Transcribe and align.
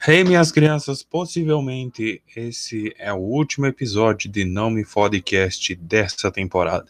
Hey, 0.00 0.22
minhas 0.22 0.52
crianças, 0.52 1.02
possivelmente 1.02 2.22
esse 2.36 2.94
é 2.98 3.12
o 3.12 3.16
último 3.16 3.66
episódio 3.66 4.30
de 4.30 4.44
Não 4.44 4.70
Me 4.70 4.84
Fodcast 4.84 5.74
dessa 5.74 6.30
temporada. 6.30 6.86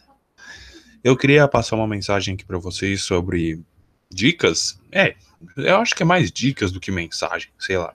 Eu 1.03 1.17
queria 1.17 1.47
passar 1.47 1.75
uma 1.75 1.87
mensagem 1.87 2.35
aqui 2.35 2.45
para 2.45 2.59
vocês 2.59 3.01
sobre 3.01 3.63
dicas. 4.11 4.79
É, 4.91 5.15
eu 5.57 5.77
acho 5.77 5.95
que 5.95 6.03
é 6.03 6.05
mais 6.05 6.31
dicas 6.31 6.71
do 6.71 6.79
que 6.79 6.91
mensagem, 6.91 7.49
sei 7.57 7.79
lá. 7.79 7.91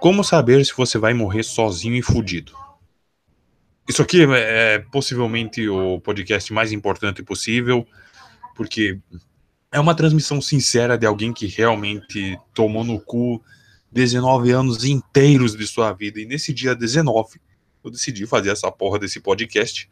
Como 0.00 0.22
saber 0.22 0.64
se 0.64 0.72
você 0.72 0.96
vai 0.96 1.12
morrer 1.12 1.42
sozinho 1.42 1.96
e 1.96 2.02
fudido? 2.02 2.52
Isso 3.88 4.00
aqui 4.00 4.24
é 4.32 4.78
possivelmente 4.92 5.68
o 5.68 6.00
podcast 6.00 6.52
mais 6.52 6.70
importante 6.70 7.20
possível, 7.24 7.84
porque 8.54 9.00
é 9.70 9.78
uma 9.78 9.94
transmissão 9.94 10.40
sincera 10.40 10.96
de 10.96 11.06
alguém 11.06 11.32
que 11.32 11.46
realmente 11.46 12.38
tomou 12.54 12.84
no 12.84 12.98
cu 13.00 13.42
19 13.92 14.50
anos 14.50 14.84
inteiros 14.84 15.56
de 15.56 15.66
sua 15.66 15.92
vida. 15.92 16.20
E 16.20 16.26
nesse 16.26 16.52
dia 16.52 16.74
19, 16.74 17.40
eu 17.84 17.90
decidi 17.90 18.26
fazer 18.26 18.50
essa 18.50 18.70
porra 18.70 18.98
desse 18.98 19.20
podcast 19.20 19.88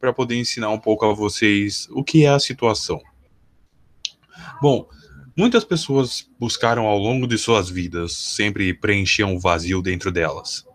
para 0.00 0.12
poder 0.12 0.36
ensinar 0.36 0.70
um 0.70 0.78
pouco 0.78 1.04
a 1.04 1.12
vocês 1.12 1.88
o 1.90 2.02
que 2.02 2.24
é 2.24 2.30
a 2.30 2.38
situação. 2.38 3.00
Bom, 4.60 4.88
muitas 5.36 5.64
pessoas 5.64 6.28
buscaram 6.38 6.86
ao 6.86 6.98
longo 6.98 7.26
de 7.26 7.38
suas 7.38 7.68
vidas 7.68 8.12
sempre 8.12 8.72
preencher 8.74 9.24
um 9.24 9.38
vazio 9.38 9.82
dentro 9.82 10.10
delas. 10.10 10.66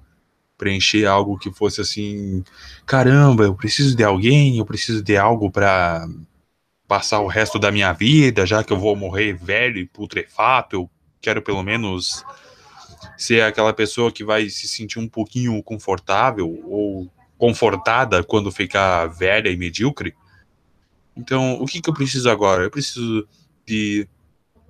Preencher 0.58 1.06
algo 1.06 1.38
que 1.38 1.52
fosse 1.52 1.82
assim, 1.82 2.44
caramba, 2.86 3.44
eu 3.44 3.56
preciso 3.56 3.96
de 3.96 4.04
alguém, 4.04 4.58
eu 4.58 4.66
preciso 4.66 5.04
de 5.04 5.18
algo 5.18 5.52
para 5.52 6.08
passar 6.88 7.20
o 7.20 7.28
resto 7.28 7.60
da 7.60 7.72
minha 7.72 7.92
vida, 7.92 8.46
já 8.46 8.64
que 8.64 8.72
eu 8.72 8.80
vou 8.80 8.96
morrer 8.96 9.34
velho 9.34 9.78
e 9.78 9.86
putrefato, 9.86 10.76
eu 10.76 10.90
quero 11.20 11.42
pelo 11.42 11.62
menos 11.62 12.24
ser 13.18 13.42
aquela 13.42 13.74
pessoa 13.74 14.12
que 14.12 14.24
vai 14.24 14.50
se 14.50 14.68
sentir 14.68 15.00
um 15.00 15.08
pouquinho 15.08 15.62
confortável 15.62 16.48
ou 16.66 17.12
confortada 17.38 18.24
quando 18.24 18.52
ficar 18.52 19.08
velha 19.08 19.50
e 19.50 19.58
medíocre. 19.58 20.16
Então, 21.16 21.62
o 21.62 21.66
que, 21.66 21.82
que 21.82 21.90
eu 21.90 21.94
preciso 21.94 22.30
agora? 22.30 22.64
Eu 22.64 22.72
preciso 22.72 23.28
de 23.66 24.08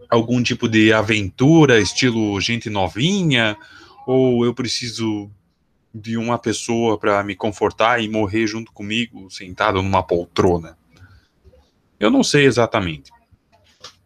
algum 0.10 0.42
tipo 0.42 0.68
de 0.68 0.92
aventura, 0.94 1.80
estilo 1.80 2.40
gente 2.40 2.70
novinha, 2.70 3.58
ou 4.06 4.46
eu 4.46 4.54
preciso 4.54 5.30
de 5.94 6.18
uma 6.18 6.38
pessoa 6.38 6.98
para 6.98 7.24
me 7.24 7.36
confortar 7.36 8.02
e 8.02 8.10
morrer 8.10 8.48
junto 8.48 8.72
comigo, 8.72 9.30
sentado 9.30 9.82
numa 9.82 10.04
poltrona? 10.04 10.78
Eu 12.00 12.12
não 12.12 12.24
sei 12.24 12.46
exatamente. 12.46 13.12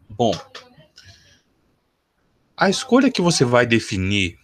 Bom, 0.10 0.32
a 2.56 2.70
escolha 2.70 3.12
que 3.12 3.22
você 3.22 3.44
vai 3.44 3.66
definir 3.66 4.38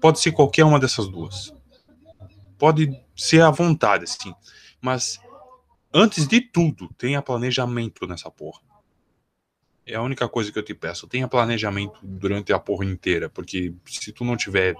pode 0.00 0.20
ser 0.20 0.32
qualquer 0.32 0.64
uma 0.64 0.78
dessas 0.78 1.08
duas. 1.08 1.52
Pode 2.58 2.90
ser 3.16 3.42
à 3.42 3.50
vontade, 3.50 4.06
sim. 4.06 4.34
Mas 4.80 5.18
antes 5.92 6.26
de 6.26 6.40
tudo, 6.40 6.88
tenha 6.98 7.22
planejamento 7.22 8.06
nessa 8.06 8.30
porra. 8.30 8.60
É 9.86 9.94
a 9.94 10.02
única 10.02 10.28
coisa 10.28 10.50
que 10.50 10.58
eu 10.58 10.64
te 10.64 10.74
peço. 10.74 11.06
Tenha 11.06 11.28
planejamento 11.28 12.00
durante 12.02 12.52
a 12.52 12.58
porra 12.58 12.84
inteira. 12.84 13.30
Porque 13.30 13.72
se 13.86 14.10
tu 14.10 14.24
não 14.24 14.36
tiver, 14.36 14.74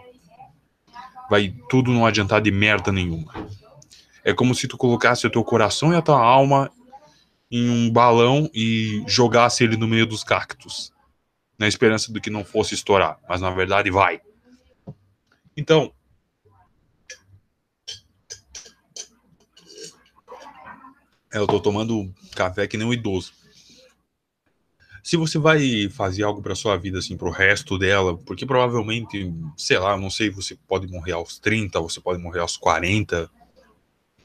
vai 1.30 1.54
tudo 1.68 1.92
não 1.92 2.04
adiantar 2.04 2.42
de 2.42 2.50
merda 2.50 2.90
nenhuma. 2.90 3.32
É 4.24 4.34
como 4.34 4.52
se 4.52 4.66
tu 4.66 4.76
colocasse 4.76 5.24
o 5.26 5.30
teu 5.30 5.44
coração 5.44 5.92
e 5.92 5.96
a 5.96 6.02
tua 6.02 6.20
alma 6.20 6.70
em 7.50 7.68
um 7.70 7.90
balão 7.90 8.50
e 8.52 9.04
jogasse 9.06 9.62
ele 9.62 9.76
no 9.76 9.86
meio 9.86 10.06
dos 10.06 10.24
cactos, 10.24 10.92
na 11.58 11.68
esperança 11.68 12.12
de 12.12 12.20
que 12.20 12.30
não 12.30 12.44
fosse 12.44 12.74
estourar, 12.74 13.18
mas 13.28 13.40
na 13.40 13.50
verdade 13.50 13.90
vai. 13.90 14.20
Então, 15.56 15.92
eu 21.32 21.46
tô 21.46 21.60
tomando 21.60 22.12
café 22.34 22.66
que 22.66 22.76
nem 22.76 22.86
um 22.86 22.92
idoso. 22.92 23.32
Se 25.02 25.16
você 25.16 25.38
vai 25.38 25.88
fazer 25.88 26.24
algo 26.24 26.42
para 26.42 26.56
sua 26.56 26.76
vida 26.76 26.98
assim 26.98 27.16
pro 27.16 27.30
resto 27.30 27.78
dela, 27.78 28.18
porque 28.18 28.44
provavelmente, 28.44 29.32
sei 29.56 29.78
lá, 29.78 29.96
não 29.96 30.10
sei, 30.10 30.30
você 30.30 30.56
pode 30.66 30.88
morrer 30.88 31.12
aos 31.12 31.38
30, 31.38 31.80
você 31.80 32.00
pode 32.00 32.20
morrer 32.20 32.40
aos 32.40 32.56
40. 32.56 33.30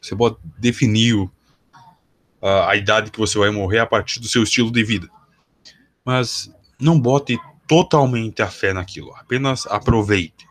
Você 0.02 0.16
pode 0.16 0.38
definir 0.58 1.30
a, 2.42 2.72
a 2.72 2.76
idade 2.76 3.12
que 3.12 3.20
você 3.20 3.38
vai 3.38 3.50
morrer 3.50 3.80
a 3.80 3.86
partir 3.86 4.20
do 4.20 4.28
seu 4.28 4.44
estilo 4.44 4.72
de 4.72 4.84
vida. 4.84 5.08
Mas 6.04 6.52
não 6.80 7.00
bote 7.00 7.38
totalmente 7.68 8.42
a 8.42 8.48
fé 8.48 8.74
naquilo, 8.74 9.14
apenas 9.16 9.66
aproveite. 9.68 10.50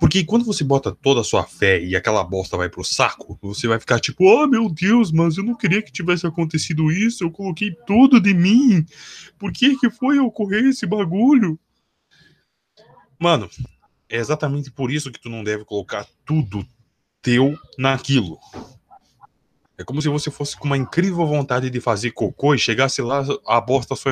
Porque 0.00 0.24
quando 0.24 0.46
você 0.46 0.64
bota 0.64 0.92
toda 0.92 1.20
a 1.20 1.24
sua 1.24 1.44
fé 1.44 1.78
e 1.78 1.94
aquela 1.94 2.24
bosta 2.24 2.56
vai 2.56 2.70
pro 2.70 2.82
saco, 2.82 3.38
você 3.42 3.68
vai 3.68 3.78
ficar 3.78 4.00
tipo, 4.00 4.24
oh 4.24 4.46
meu 4.46 4.70
Deus, 4.70 5.12
mas 5.12 5.36
eu 5.36 5.44
não 5.44 5.54
queria 5.54 5.82
que 5.82 5.92
tivesse 5.92 6.26
acontecido 6.26 6.90
isso, 6.90 7.22
eu 7.22 7.30
coloquei 7.30 7.76
tudo 7.86 8.18
de 8.18 8.32
mim. 8.32 8.84
Por 9.38 9.52
que 9.52 9.76
que 9.76 9.90
foi 9.90 10.18
ocorrer 10.18 10.64
esse 10.64 10.86
bagulho? 10.86 11.58
Mano, 13.18 13.50
é 14.08 14.16
exatamente 14.16 14.70
por 14.70 14.90
isso 14.90 15.12
que 15.12 15.20
tu 15.20 15.28
não 15.28 15.44
deve 15.44 15.66
colocar 15.66 16.06
tudo 16.24 16.66
teu 17.20 17.58
naquilo. 17.78 18.38
É 19.80 19.84
como 19.84 20.02
se 20.02 20.10
você 20.10 20.30
fosse 20.30 20.58
com 20.58 20.66
uma 20.66 20.76
incrível 20.76 21.26
vontade 21.26 21.70
de 21.70 21.80
fazer 21.80 22.10
cocô 22.10 22.54
e 22.54 22.58
chegasse 22.58 23.00
lá, 23.00 23.24
a 23.46 23.58
bosta 23.62 23.96
só 23.96 24.10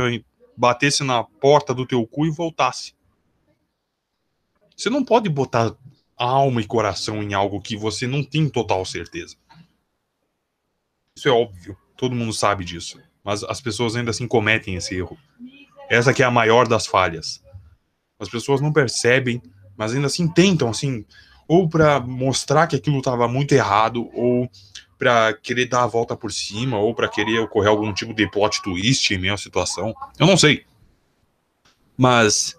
batesse 0.56 1.04
na 1.04 1.22
porta 1.22 1.74
do 1.74 1.84
teu 1.84 2.06
cu 2.06 2.24
e 2.24 2.30
voltasse. 2.30 2.94
Você 4.74 4.88
não 4.88 5.04
pode 5.04 5.28
botar 5.28 5.76
alma 6.16 6.62
e 6.62 6.66
coração 6.66 7.22
em 7.22 7.34
algo 7.34 7.60
que 7.60 7.76
você 7.76 8.06
não 8.06 8.24
tem 8.24 8.48
total 8.48 8.82
certeza. 8.86 9.36
Isso 11.14 11.28
é 11.28 11.32
óbvio, 11.32 11.76
todo 11.98 12.14
mundo 12.14 12.32
sabe 12.32 12.64
disso, 12.64 12.98
mas 13.22 13.44
as 13.44 13.60
pessoas 13.60 13.94
ainda 13.94 14.10
assim 14.10 14.26
cometem 14.26 14.74
esse 14.74 14.94
erro. 14.94 15.18
Essa 15.90 16.14
que 16.14 16.22
é 16.22 16.26
a 16.26 16.30
maior 16.30 16.66
das 16.66 16.86
falhas. 16.86 17.44
As 18.18 18.30
pessoas 18.30 18.62
não 18.62 18.72
percebem, 18.72 19.42
mas 19.76 19.94
ainda 19.94 20.06
assim 20.06 20.32
tentam 20.32 20.70
assim, 20.70 21.04
ou 21.46 21.68
para 21.68 22.00
mostrar 22.00 22.66
que 22.66 22.76
aquilo 22.76 22.98
estava 22.98 23.28
muito 23.28 23.52
errado, 23.52 24.08
ou 24.14 24.50
para 24.98 25.32
querer 25.32 25.66
dar 25.66 25.84
a 25.84 25.86
volta 25.86 26.16
por 26.16 26.32
cima 26.32 26.78
ou 26.78 26.94
para 26.94 27.08
querer 27.08 27.38
ocorrer 27.38 27.70
algum 27.70 27.92
tipo 27.94 28.12
de 28.12 28.28
plot 28.28 28.60
twist 28.62 29.14
em 29.14 29.18
meio 29.18 29.38
situação. 29.38 29.94
Eu 30.18 30.26
não 30.26 30.36
sei. 30.36 30.66
Mas 31.96 32.58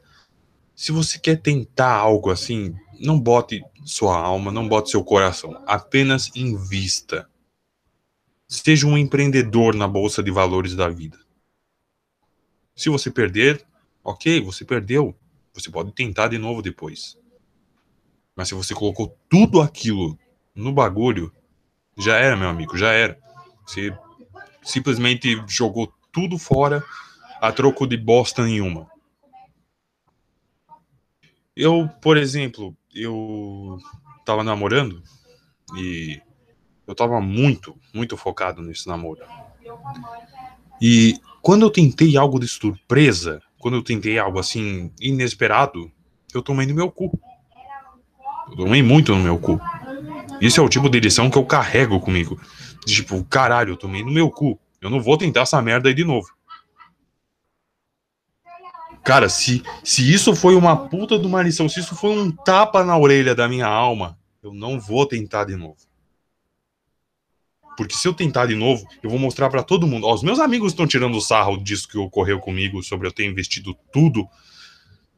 se 0.73 0.91
você 0.91 1.19
quer 1.19 1.41
tentar 1.41 1.93
algo 1.93 2.31
assim, 2.31 2.73
não 2.99 3.19
bote 3.19 3.61
sua 3.83 4.17
alma, 4.17 4.51
não 4.51 4.67
bote 4.67 4.89
seu 4.89 5.03
coração, 5.03 5.61
apenas 5.67 6.31
invista. 6.35 7.29
Seja 8.47 8.87
um 8.87 8.97
empreendedor 8.97 9.75
na 9.75 9.87
bolsa 9.87 10.23
de 10.23 10.31
valores 10.31 10.75
da 10.75 10.87
vida. 10.87 11.19
Se 12.75 12.89
você 12.89 13.11
perder, 13.11 13.65
ok, 14.03 14.41
você 14.41 14.63
perdeu. 14.63 15.13
Você 15.53 15.69
pode 15.69 15.91
tentar 15.91 16.29
de 16.29 16.37
novo 16.37 16.61
depois. 16.61 17.17
Mas 18.33 18.47
se 18.47 18.55
você 18.55 18.73
colocou 18.73 19.17
tudo 19.27 19.61
aquilo 19.61 20.17
no 20.55 20.71
bagulho, 20.71 21.33
já 21.99 22.15
era, 22.15 22.35
meu 22.35 22.49
amigo, 22.49 22.77
já 22.77 22.91
era. 22.91 23.19
Você 23.65 23.95
simplesmente 24.63 25.43
jogou 25.47 25.93
tudo 26.11 26.37
fora 26.37 26.83
a 27.41 27.51
troco 27.51 27.85
de 27.85 27.97
bosta 27.97 28.43
nenhuma. 28.43 28.87
Eu, 31.55 31.89
por 32.01 32.17
exemplo, 32.17 32.75
eu 32.93 33.77
tava 34.25 34.43
namorando 34.43 35.03
e 35.75 36.21
eu 36.87 36.95
tava 36.95 37.19
muito, 37.19 37.77
muito 37.93 38.15
focado 38.15 38.61
nesse 38.61 38.87
namoro. 38.87 39.21
E 40.81 41.19
quando 41.41 41.63
eu 41.63 41.69
tentei 41.69 42.17
algo 42.17 42.39
de 42.39 42.47
surpresa, 42.47 43.41
quando 43.59 43.75
eu 43.75 43.83
tentei 43.83 44.17
algo 44.17 44.39
assim 44.39 44.91
inesperado, 44.99 45.91
eu 46.33 46.41
tomei 46.41 46.65
no 46.65 46.73
meu 46.73 46.89
cu. 46.89 47.11
Eu 48.49 48.55
tomei 48.55 48.81
muito 48.81 49.13
no 49.13 49.21
meu 49.21 49.37
cu. 49.37 49.59
Isso 50.41 50.59
é 50.59 50.63
o 50.63 50.69
tipo 50.69 50.89
de 50.89 50.97
edição 50.97 51.29
que 51.29 51.37
eu 51.37 51.45
carrego 51.45 51.99
comigo. 51.99 52.39
Tipo, 52.85 53.23
caralho, 53.25 53.73
eu 53.73 53.77
tomei 53.77 54.03
no 54.03 54.11
meu 54.11 54.31
cu. 54.31 54.59
Eu 54.81 54.89
não 54.89 55.01
vou 55.01 55.17
tentar 55.17 55.41
essa 55.41 55.61
merda 55.61 55.89
aí 55.89 55.93
de 55.93 56.05
novo. 56.05 56.27
Cara, 59.03 59.27
se, 59.27 59.63
se 59.83 60.11
isso 60.13 60.35
foi 60.35 60.55
uma 60.55 60.75
puta 60.87 61.19
de 61.19 61.25
uma 61.25 61.41
lição, 61.41 61.67
se 61.67 61.79
isso 61.79 61.95
foi 61.95 62.11
um 62.11 62.31
tapa 62.31 62.83
na 62.83 62.97
orelha 62.97 63.35
da 63.35 63.47
minha 63.47 63.67
alma, 63.67 64.17
eu 64.41 64.53
não 64.53 64.79
vou 64.79 65.05
tentar 65.05 65.45
de 65.45 65.55
novo. 65.55 65.77
Porque 67.75 67.95
se 67.95 68.07
eu 68.07 68.13
tentar 68.13 68.45
de 68.45 68.55
novo, 68.55 68.87
eu 69.01 69.09
vou 69.09 69.19
mostrar 69.19 69.49
para 69.49 69.63
todo 69.63 69.87
mundo. 69.87 70.05
Ó, 70.05 70.13
os 70.13 70.23
meus 70.23 70.39
amigos 70.39 70.71
estão 70.71 70.87
tirando 70.87 71.19
sarro 71.21 71.57
disso 71.57 71.87
que 71.87 71.97
ocorreu 71.97 72.39
comigo, 72.39 72.83
sobre 72.83 73.07
eu 73.07 73.11
ter 73.11 73.25
investido 73.25 73.75
tudo, 73.91 74.27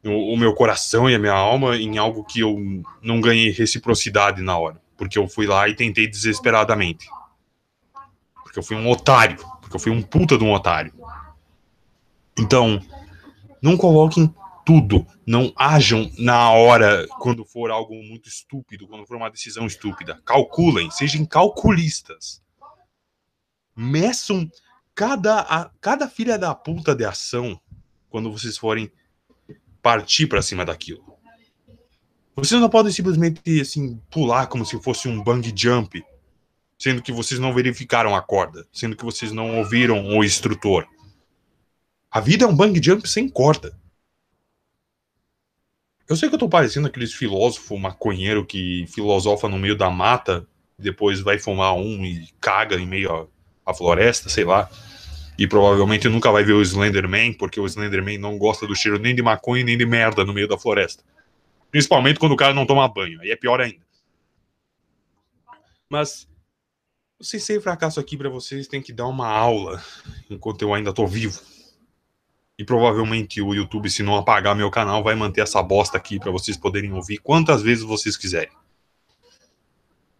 o, 0.03 0.33
o 0.33 0.37
meu 0.37 0.53
coração 0.53 1.09
e 1.09 1.15
a 1.15 1.19
minha 1.19 1.33
alma, 1.33 1.75
em 1.75 1.97
algo 1.97 2.23
que 2.23 2.39
eu 2.39 2.57
não 3.01 3.19
ganhei 3.19 3.51
reciprocidade 3.51 4.41
na 4.41 4.57
hora 4.57 4.81
porque 5.01 5.17
eu 5.17 5.27
fui 5.27 5.47
lá 5.47 5.67
e 5.67 5.75
tentei 5.75 6.05
desesperadamente. 6.05 7.09
Porque 8.43 8.59
eu 8.59 8.61
fui 8.61 8.77
um 8.77 8.87
otário, 8.87 9.43
porque 9.59 9.75
eu 9.75 9.79
fui 9.79 9.91
um 9.91 9.99
puta 9.99 10.37
de 10.37 10.43
um 10.43 10.53
otário. 10.53 10.93
Então, 12.37 12.79
não 13.59 13.75
coloquem 13.75 14.31
tudo. 14.63 15.07
Não 15.25 15.51
ajam 15.55 16.07
na 16.19 16.51
hora 16.51 17.07
quando 17.19 17.43
for 17.43 17.71
algo 17.71 17.95
muito 17.95 18.29
estúpido, 18.29 18.87
quando 18.87 19.07
for 19.07 19.17
uma 19.17 19.31
decisão 19.31 19.65
estúpida. 19.65 20.21
Calculem, 20.23 20.91
sejam 20.91 21.25
calculistas. 21.25 22.39
Meçam 23.75 24.47
cada, 24.93 25.39
a, 25.39 25.71
cada 25.81 26.07
filha 26.07 26.37
da 26.37 26.53
puta 26.53 26.93
de 26.93 27.05
ação 27.05 27.59
quando 28.07 28.31
vocês 28.31 28.55
forem 28.55 28.91
partir 29.81 30.27
para 30.27 30.43
cima 30.43 30.63
daquilo. 30.63 31.17
Vocês 32.35 32.59
não 32.61 32.69
podem 32.69 32.91
simplesmente 32.91 33.59
assim 33.59 33.99
pular 34.09 34.47
como 34.47 34.65
se 34.65 34.81
fosse 34.81 35.07
um 35.07 35.21
bang 35.21 35.53
jump, 35.55 36.03
sendo 36.79 37.01
que 37.01 37.11
vocês 37.11 37.39
não 37.39 37.53
verificaram 37.53 38.15
a 38.15 38.21
corda, 38.21 38.65
sendo 38.71 38.95
que 38.95 39.03
vocês 39.03 39.31
não 39.31 39.57
ouviram 39.57 40.17
o 40.17 40.23
instrutor. 40.23 40.87
A 42.09 42.19
vida 42.19 42.45
é 42.45 42.47
um 42.47 42.55
bang 42.55 42.81
jump 42.81 43.07
sem 43.07 43.27
corda. 43.27 43.77
Eu 46.07 46.15
sei 46.15 46.27
que 46.27 46.35
eu 46.35 46.39
tô 46.39 46.49
parecendo 46.49 46.87
aqueles 46.87 47.13
filósofo 47.13 47.77
maconheiro 47.77 48.45
que 48.45 48.85
filosofa 48.87 49.47
no 49.47 49.57
meio 49.57 49.77
da 49.77 49.89
mata, 49.89 50.45
depois 50.77 51.21
vai 51.21 51.37
fumar 51.37 51.73
um 51.73 52.05
e 52.05 52.27
caga 52.39 52.75
em 52.75 52.85
meio 52.85 53.29
à 53.65 53.73
floresta, 53.73 54.29
sei 54.29 54.43
lá. 54.43 54.69
E 55.37 55.47
provavelmente 55.47 56.09
nunca 56.09 56.31
vai 56.31 56.43
ver 56.43 56.53
o 56.53 56.61
Slenderman, 56.61 57.33
porque 57.33 57.59
o 57.59 57.65
Slenderman 57.65 58.17
não 58.17 58.37
gosta 58.37 58.67
do 58.67 58.75
cheiro 58.75 58.99
nem 58.99 59.15
de 59.15 59.21
maconha 59.21 59.63
nem 59.63 59.77
de 59.77 59.85
merda 59.85 60.25
no 60.25 60.33
meio 60.33 60.47
da 60.47 60.57
floresta. 60.57 61.03
Principalmente 61.71 62.19
quando 62.19 62.33
o 62.33 62.37
cara 62.37 62.53
não 62.53 62.65
toma 62.65 62.87
banho, 62.87 63.21
aí 63.21 63.31
é 63.31 63.35
pior 63.35 63.61
ainda. 63.61 63.85
Mas, 65.89 66.27
se 67.19 67.39
ser 67.39 67.61
fracasso 67.61 67.99
aqui 67.99 68.17
para 68.17 68.29
vocês, 68.29 68.67
tem 68.67 68.81
que 68.81 68.93
dar 68.93 69.07
uma 69.07 69.27
aula 69.27 69.83
enquanto 70.29 70.61
eu 70.61 70.73
ainda 70.73 70.93
tô 70.93 71.07
vivo. 71.07 71.39
E 72.57 72.63
provavelmente 72.63 73.41
o 73.41 73.55
YouTube, 73.55 73.89
se 73.89 74.03
não 74.03 74.15
apagar 74.15 74.55
meu 74.55 74.69
canal, 74.69 75.01
vai 75.01 75.15
manter 75.15 75.41
essa 75.41 75.63
bosta 75.63 75.97
aqui 75.97 76.19
para 76.19 76.29
vocês 76.29 76.57
poderem 76.57 76.93
ouvir 76.93 77.17
quantas 77.17 77.61
vezes 77.61 77.83
vocês 77.83 78.15
quiserem. 78.15 78.51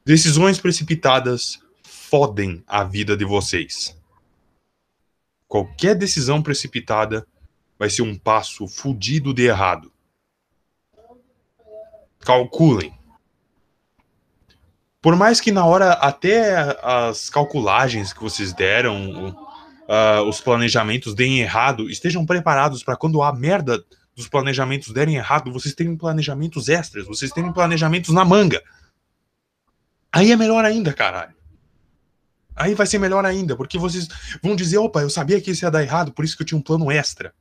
Decisões 0.03 0.59
precipitadas 0.59 1.59
fodem 1.83 2.63
a 2.65 2.83
vida 2.83 3.15
de 3.15 3.23
vocês. 3.23 3.95
Qualquer 5.47 5.95
decisão 5.95 6.41
precipitada 6.41 7.27
vai 7.77 7.89
ser 7.89 8.01
um 8.01 8.17
passo 8.17 8.67
fudido 8.67 9.33
de 9.33 9.43
errado. 9.43 9.91
Calculem. 12.21 12.93
Por 15.01 15.15
mais 15.15 15.41
que 15.41 15.51
na 15.51 15.65
hora 15.65 15.93
até 15.93 16.77
as 16.83 17.29
calculagens 17.29 18.13
que 18.13 18.21
vocês 18.21 18.53
deram, 18.53 19.29
uh, 19.29 20.21
os 20.29 20.39
planejamentos 20.39 21.15
deem 21.15 21.39
errado, 21.39 21.89
estejam 21.89 22.25
preparados 22.25 22.83
para 22.83 22.95
quando 22.95 23.21
a 23.23 23.33
merda 23.33 23.83
dos 24.15 24.27
planejamentos 24.27 24.93
derem 24.93 25.15
errado, 25.15 25.51
vocês 25.51 25.73
terem 25.73 25.97
planejamentos 25.97 26.69
extras, 26.69 27.07
vocês 27.07 27.31
terem 27.31 27.51
planejamentos 27.51 28.13
na 28.13 28.23
manga. 28.23 28.61
Aí 30.11 30.31
é 30.31 30.35
melhor 30.35 30.63
ainda, 30.65 30.93
caralho. 30.93 31.33
Aí 32.55 32.75
vai 32.75 32.85
ser 32.85 32.99
melhor 32.99 33.25
ainda, 33.25 33.55
porque 33.55 33.79
vocês 33.79 34.07
vão 34.43 34.55
dizer, 34.55 34.77
opa, 34.77 35.01
eu 35.01 35.09
sabia 35.09 35.41
que 35.41 35.49
isso 35.51 35.65
ia 35.65 35.71
dar 35.71 35.81
errado, 35.81 36.11
por 36.11 36.23
isso 36.23 36.35
que 36.35 36.43
eu 36.43 36.47
tinha 36.47 36.57
um 36.57 36.61
plano 36.61 36.91
extra. 36.91 37.33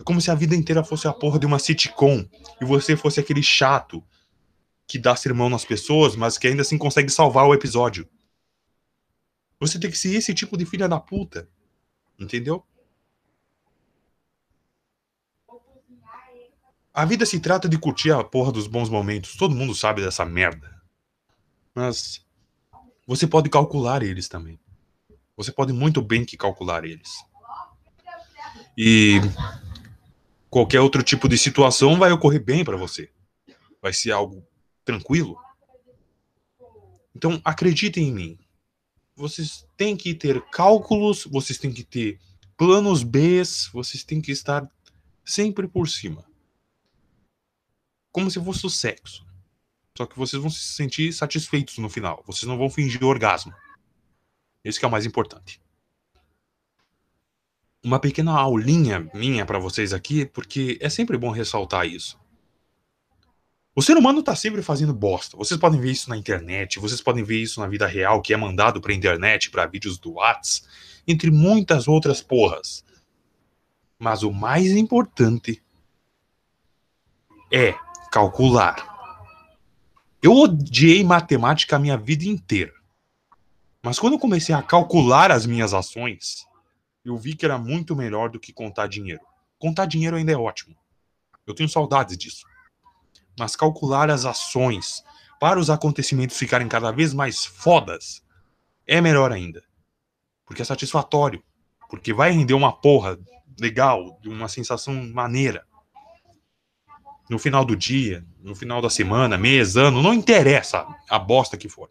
É 0.00 0.02
como 0.02 0.18
se 0.18 0.30
a 0.30 0.34
vida 0.34 0.56
inteira 0.56 0.82
fosse 0.82 1.06
a 1.06 1.12
porra 1.12 1.38
de 1.38 1.44
uma 1.44 1.58
sitcom 1.58 2.26
e 2.58 2.64
você 2.64 2.96
fosse 2.96 3.20
aquele 3.20 3.42
chato 3.42 4.02
que 4.86 4.98
dá 4.98 5.14
sermão 5.14 5.50
nas 5.50 5.62
pessoas, 5.62 6.16
mas 6.16 6.38
que 6.38 6.46
ainda 6.46 6.62
assim 6.62 6.78
consegue 6.78 7.10
salvar 7.10 7.46
o 7.46 7.52
episódio. 7.52 8.08
Você 9.60 9.78
tem 9.78 9.90
que 9.90 9.98
ser 9.98 10.14
esse 10.14 10.32
tipo 10.32 10.56
de 10.56 10.64
filha 10.64 10.88
da 10.88 10.98
puta. 10.98 11.46
Entendeu? 12.18 12.64
A 16.94 17.04
vida 17.04 17.26
se 17.26 17.38
trata 17.38 17.68
de 17.68 17.78
curtir 17.78 18.10
a 18.10 18.24
porra 18.24 18.50
dos 18.50 18.66
bons 18.66 18.88
momentos. 18.88 19.36
Todo 19.36 19.54
mundo 19.54 19.74
sabe 19.74 20.00
dessa 20.00 20.24
merda. 20.24 20.80
Mas 21.74 22.24
você 23.06 23.26
pode 23.26 23.50
calcular 23.50 24.02
eles 24.02 24.28
também. 24.28 24.58
Você 25.36 25.52
pode 25.52 25.74
muito 25.74 26.00
bem 26.00 26.24
que 26.24 26.38
calcular 26.38 26.86
eles. 26.86 27.22
E 28.76 29.20
qualquer 30.50 30.80
outro 30.80 31.02
tipo 31.02 31.28
de 31.28 31.38
situação 31.38 31.98
vai 31.98 32.12
ocorrer 32.12 32.42
bem 32.42 32.64
para 32.64 32.76
você. 32.76 33.10
Vai 33.80 33.92
ser 33.92 34.10
algo 34.10 34.46
tranquilo. 34.84 35.38
Então 37.14 37.40
acreditem 37.44 38.08
em 38.08 38.12
mim 38.12 38.38
vocês 39.20 39.66
têm 39.76 39.96
que 39.96 40.14
ter 40.14 40.40
cálculos, 40.50 41.24
vocês 41.24 41.58
têm 41.58 41.70
que 41.70 41.84
ter 41.84 42.18
planos 42.56 43.02
B, 43.02 43.42
vocês 43.72 44.02
têm 44.02 44.20
que 44.20 44.32
estar 44.32 44.66
sempre 45.24 45.68
por 45.68 45.88
cima. 45.88 46.24
Como 48.10 48.30
se 48.30 48.42
fosse 48.42 48.66
o 48.66 48.70
sexo. 48.70 49.24
Só 49.96 50.06
que 50.06 50.18
vocês 50.18 50.40
vão 50.40 50.50
se 50.50 50.60
sentir 50.60 51.12
satisfeitos 51.12 51.76
no 51.78 51.90
final. 51.90 52.24
Vocês 52.26 52.44
não 52.44 52.56
vão 52.56 52.70
fingir 52.70 53.04
orgasmo. 53.04 53.52
Esse 54.64 54.82
é 54.82 54.88
o 54.88 54.90
mais 54.90 55.04
importante. 55.04 55.60
Uma 57.82 57.98
pequena 57.98 58.32
aulinha 58.32 59.08
minha 59.14 59.46
para 59.46 59.58
vocês 59.58 59.92
aqui, 59.92 60.26
porque 60.26 60.78
é 60.80 60.88
sempre 60.90 61.16
bom 61.16 61.30
ressaltar 61.30 61.86
isso. 61.86 62.18
O 63.74 63.80
ser 63.80 63.96
humano 63.96 64.22
tá 64.22 64.36
sempre 64.36 64.62
fazendo 64.62 64.92
bosta. 64.92 65.36
Vocês 65.36 65.58
podem 65.58 65.80
ver 65.80 65.92
isso 65.92 66.10
na 66.10 66.16
internet, 66.16 66.78
vocês 66.78 67.00
podem 67.00 67.24
ver 67.24 67.40
isso 67.40 67.60
na 67.60 67.66
vida 67.66 67.86
real, 67.86 68.20
que 68.20 68.34
é 68.34 68.36
mandado 68.36 68.80
pra 68.80 68.92
internet, 68.92 69.50
para 69.50 69.64
vídeos 69.64 69.98
do 69.98 70.14
Whats, 70.14 70.66
entre 71.06 71.30
muitas 71.30 71.88
outras 71.88 72.20
porras. 72.20 72.84
Mas 73.98 74.22
o 74.22 74.30
mais 74.30 74.72
importante 74.72 75.62
é 77.50 77.74
calcular. 78.12 78.86
Eu 80.22 80.34
odiei 80.34 81.02
matemática 81.02 81.76
a 81.76 81.78
minha 81.78 81.96
vida 81.96 82.24
inteira. 82.24 82.74
Mas 83.82 83.98
quando 83.98 84.14
eu 84.14 84.18
comecei 84.18 84.54
a 84.54 84.62
calcular 84.62 85.30
as 85.30 85.46
minhas 85.46 85.72
ações, 85.72 86.46
eu 87.04 87.16
vi 87.16 87.34
que 87.34 87.44
era 87.44 87.58
muito 87.58 87.96
melhor 87.96 88.30
do 88.30 88.40
que 88.40 88.52
contar 88.52 88.86
dinheiro. 88.86 89.22
Contar 89.58 89.86
dinheiro 89.86 90.16
ainda 90.16 90.32
é 90.32 90.36
ótimo. 90.36 90.76
Eu 91.46 91.54
tenho 91.54 91.68
saudades 91.68 92.16
disso 92.16 92.44
mas 93.40 93.56
calcular 93.56 94.10
as 94.10 94.26
ações 94.26 95.02
para 95.40 95.58
os 95.58 95.70
acontecimentos 95.70 96.36
ficarem 96.36 96.68
cada 96.68 96.90
vez 96.90 97.14
mais 97.14 97.44
fodas 97.44 98.22
é 98.86 99.00
melhor 99.00 99.32
ainda. 99.32 99.64
Porque 100.44 100.60
é 100.60 100.64
satisfatório. 100.64 101.42
Porque 101.88 102.12
vai 102.12 102.32
render 102.32 102.52
uma 102.52 102.70
porra 102.70 103.18
legal, 103.58 104.20
uma 104.26 104.46
sensação 104.46 104.94
maneira. 105.08 105.64
No 107.30 107.38
final 107.38 107.64
do 107.64 107.74
dia, 107.74 108.24
no 108.40 108.54
final 108.54 108.82
da 108.82 108.90
semana, 108.90 109.38
mês, 109.38 109.76
ano, 109.76 110.02
não 110.02 110.12
interessa 110.12 110.86
a 111.08 111.18
bosta 111.18 111.56
que 111.56 111.68
for. 111.68 111.88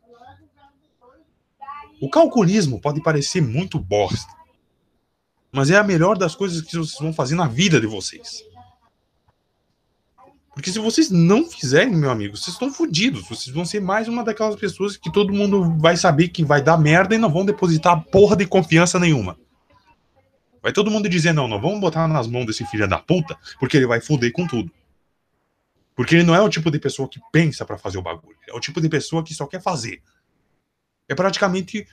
O 1.99 2.09
calculismo 2.09 2.79
pode 2.79 3.01
parecer 3.01 3.41
muito 3.41 3.79
bosta, 3.79 4.31
mas 5.51 5.69
é 5.69 5.77
a 5.77 5.83
melhor 5.83 6.17
das 6.17 6.35
coisas 6.35 6.61
que 6.61 6.77
vocês 6.77 6.99
vão 6.99 7.13
fazer 7.13 7.35
na 7.35 7.47
vida 7.47 7.79
de 7.79 7.87
vocês. 7.87 8.43
Porque 10.53 10.71
se 10.71 10.79
vocês 10.79 11.09
não 11.09 11.49
fizerem, 11.49 11.95
meu 11.95 12.11
amigo, 12.11 12.35
vocês 12.35 12.53
estão 12.53 12.69
fodidos. 12.71 13.27
Vocês 13.29 13.53
vão 13.55 13.63
ser 13.63 13.79
mais 13.79 14.09
uma 14.09 14.25
daquelas 14.25 14.57
pessoas 14.57 14.97
que 14.97 15.09
todo 15.11 15.31
mundo 15.31 15.77
vai 15.77 15.95
saber 15.95 16.27
que 16.27 16.43
vai 16.43 16.61
dar 16.61 16.77
merda 16.77 17.15
e 17.15 17.17
não 17.17 17.31
vão 17.31 17.45
depositar 17.45 18.03
porra 18.11 18.35
de 18.35 18.45
confiança 18.45 18.99
nenhuma. 18.99 19.37
Vai 20.61 20.73
todo 20.73 20.91
mundo 20.91 21.07
dizer, 21.07 21.33
não, 21.33 21.47
não 21.47 21.61
vamos 21.61 21.79
botar 21.79 22.07
nas 22.09 22.27
mãos 22.27 22.45
desse 22.45 22.65
filho 22.65 22.87
da 22.89 22.99
puta, 22.99 23.37
porque 23.57 23.77
ele 23.77 23.87
vai 23.87 24.01
foder 24.01 24.33
com 24.33 24.45
tudo. 24.45 24.69
Porque 25.95 26.15
ele 26.15 26.23
não 26.23 26.35
é 26.35 26.41
o 26.41 26.49
tipo 26.49 26.69
de 26.69 26.77
pessoa 26.77 27.07
que 27.07 27.21
pensa 27.31 27.63
para 27.65 27.77
fazer 27.77 27.97
o 27.97 28.01
bagulho. 28.01 28.35
É 28.47 28.53
o 28.53 28.59
tipo 28.59 28.81
de 28.81 28.89
pessoa 28.89 29.23
que 29.23 29.33
só 29.33 29.45
quer 29.45 29.61
fazer. 29.61 30.01
É 31.07 31.15
praticamente 31.15 31.87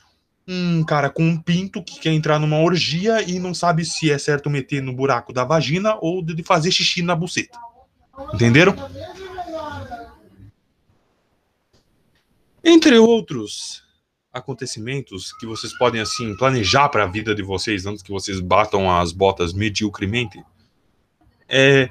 um 0.48 0.84
cara 0.84 1.10
com 1.10 1.24
um 1.24 1.40
pinto 1.40 1.82
que 1.82 1.98
quer 1.98 2.12
entrar 2.12 2.38
numa 2.38 2.60
orgia 2.60 3.20
e 3.22 3.38
não 3.38 3.52
sabe 3.52 3.84
se 3.84 4.10
é 4.10 4.18
certo 4.18 4.48
meter 4.48 4.80
no 4.80 4.92
buraco 4.92 5.32
da 5.32 5.44
vagina 5.44 5.96
ou 6.00 6.22
de 6.22 6.42
fazer 6.42 6.70
xixi 6.70 7.02
na 7.02 7.16
buceta. 7.16 7.58
Entenderam? 8.32 8.74
Entre 12.62 12.98
outros 12.98 13.84
acontecimentos 14.32 15.32
que 15.32 15.46
vocês 15.46 15.76
podem 15.78 16.00
assim 16.00 16.36
planejar 16.36 16.88
para 16.90 17.04
a 17.04 17.06
vida 17.06 17.34
de 17.34 17.42
vocês 17.42 17.86
antes 17.86 18.02
que 18.02 18.10
vocês 18.10 18.38
batam 18.38 18.90
as 18.90 19.12
botas 19.12 19.52
mediocremente, 19.52 20.42
é 21.48 21.88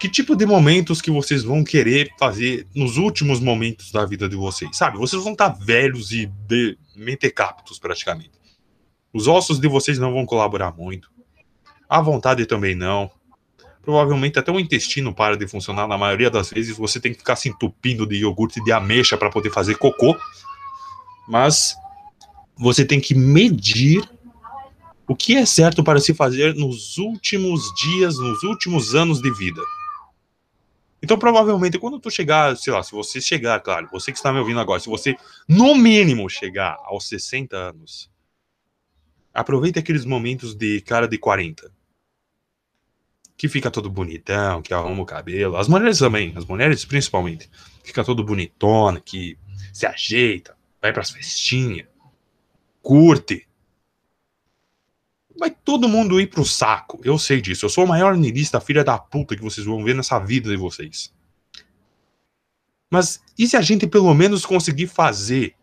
que 0.00 0.08
tipo 0.08 0.34
de 0.34 0.44
momentos 0.44 1.00
que 1.00 1.12
vocês 1.12 1.44
vão 1.44 1.62
querer 1.62 2.10
fazer 2.18 2.66
nos 2.74 2.96
últimos 2.96 3.38
momentos 3.38 3.92
da 3.92 4.04
vida 4.04 4.28
de 4.28 4.34
vocês, 4.34 4.76
sabe? 4.76 4.98
Vocês 4.98 5.22
vão 5.22 5.32
estar 5.32 5.50
tá 5.50 5.58
velhos 5.64 6.10
e 6.10 6.26
de 6.26 6.76
mentecaptos 6.94 7.78
praticamente. 7.78 8.32
Os 9.12 9.26
ossos 9.26 9.60
de 9.60 9.68
vocês 9.68 9.98
não 9.98 10.12
vão 10.12 10.24
colaborar 10.24 10.72
muito. 10.72 11.10
A 11.88 12.00
vontade 12.00 12.46
também 12.46 12.74
não 12.74 13.10
provavelmente 13.82 14.38
até 14.38 14.50
o 14.50 14.60
intestino 14.60 15.12
para 15.12 15.36
de 15.36 15.46
funcionar. 15.46 15.86
Na 15.86 15.98
maioria 15.98 16.30
das 16.30 16.50
vezes 16.50 16.76
você 16.76 17.00
tem 17.00 17.12
que 17.12 17.18
ficar 17.18 17.36
se 17.36 17.48
entupindo 17.48 18.06
de 18.06 18.16
iogurte 18.16 18.62
de 18.62 18.72
ameixa 18.72 19.16
para 19.16 19.28
poder 19.28 19.50
fazer 19.50 19.76
cocô. 19.76 20.16
Mas 21.28 21.74
você 22.56 22.84
tem 22.84 23.00
que 23.00 23.14
medir 23.14 24.08
o 25.06 25.16
que 25.16 25.36
é 25.36 25.44
certo 25.44 25.82
para 25.82 26.00
se 26.00 26.14
fazer 26.14 26.54
nos 26.54 26.96
últimos 26.96 27.62
dias, 27.74 28.16
nos 28.18 28.42
últimos 28.44 28.94
anos 28.94 29.20
de 29.20 29.30
vida. 29.32 29.60
Então, 31.02 31.18
provavelmente, 31.18 31.78
quando 31.78 31.98
tu 31.98 32.10
chegar, 32.10 32.56
sei 32.56 32.72
lá, 32.72 32.82
se 32.82 32.92
você 32.92 33.20
chegar, 33.20 33.58
claro, 33.60 33.88
você 33.90 34.12
que 34.12 34.18
está 34.18 34.32
me 34.32 34.38
ouvindo 34.38 34.60
agora, 34.60 34.78
se 34.78 34.88
você, 34.88 35.16
no 35.48 35.74
mínimo, 35.74 36.30
chegar 36.30 36.78
aos 36.84 37.08
60 37.08 37.56
anos, 37.56 38.08
aproveite 39.34 39.80
aqueles 39.80 40.04
momentos 40.04 40.54
de 40.54 40.80
cara 40.82 41.08
de 41.08 41.18
40. 41.18 41.72
Que 43.36 43.48
fica 43.48 43.70
todo 43.70 43.90
bonitão, 43.90 44.62
que 44.62 44.72
arruma 44.72 45.02
o 45.02 45.06
cabelo. 45.06 45.56
As 45.56 45.66
mulheres 45.66 45.98
também, 45.98 46.32
as 46.36 46.44
mulheres 46.44 46.84
principalmente. 46.84 47.50
Fica 47.82 48.04
todo 48.04 48.22
bonitona, 48.22 49.00
que 49.00 49.36
se 49.72 49.84
ajeita, 49.84 50.56
vai 50.80 50.92
pras 50.92 51.10
festinhas, 51.10 51.88
curte. 52.80 53.48
Vai 55.38 55.50
todo 55.50 55.88
mundo 55.88 56.20
ir 56.20 56.28
pro 56.28 56.44
saco. 56.44 57.00
Eu 57.04 57.18
sei 57.18 57.40
disso. 57.40 57.64
Eu 57.64 57.70
sou 57.70 57.84
o 57.84 57.88
maior 57.88 58.16
niilista 58.16 58.60
filha 58.60 58.84
da 58.84 58.98
puta 58.98 59.36
que 59.36 59.42
vocês 59.42 59.66
vão 59.66 59.82
ver 59.82 59.94
nessa 59.94 60.18
vida 60.18 60.50
de 60.50 60.56
vocês. 60.56 61.12
Mas 62.90 63.22
e 63.38 63.48
se 63.48 63.56
a 63.56 63.62
gente 63.62 63.86
pelo 63.86 64.12
menos 64.12 64.44
conseguir 64.44 64.86
fazer 64.86 65.54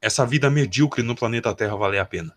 essa 0.00 0.26
vida 0.26 0.50
medíocre 0.50 1.02
no 1.02 1.14
planeta 1.14 1.54
Terra 1.54 1.76
valer 1.76 1.98
a 1.98 2.04
pena? 2.04 2.36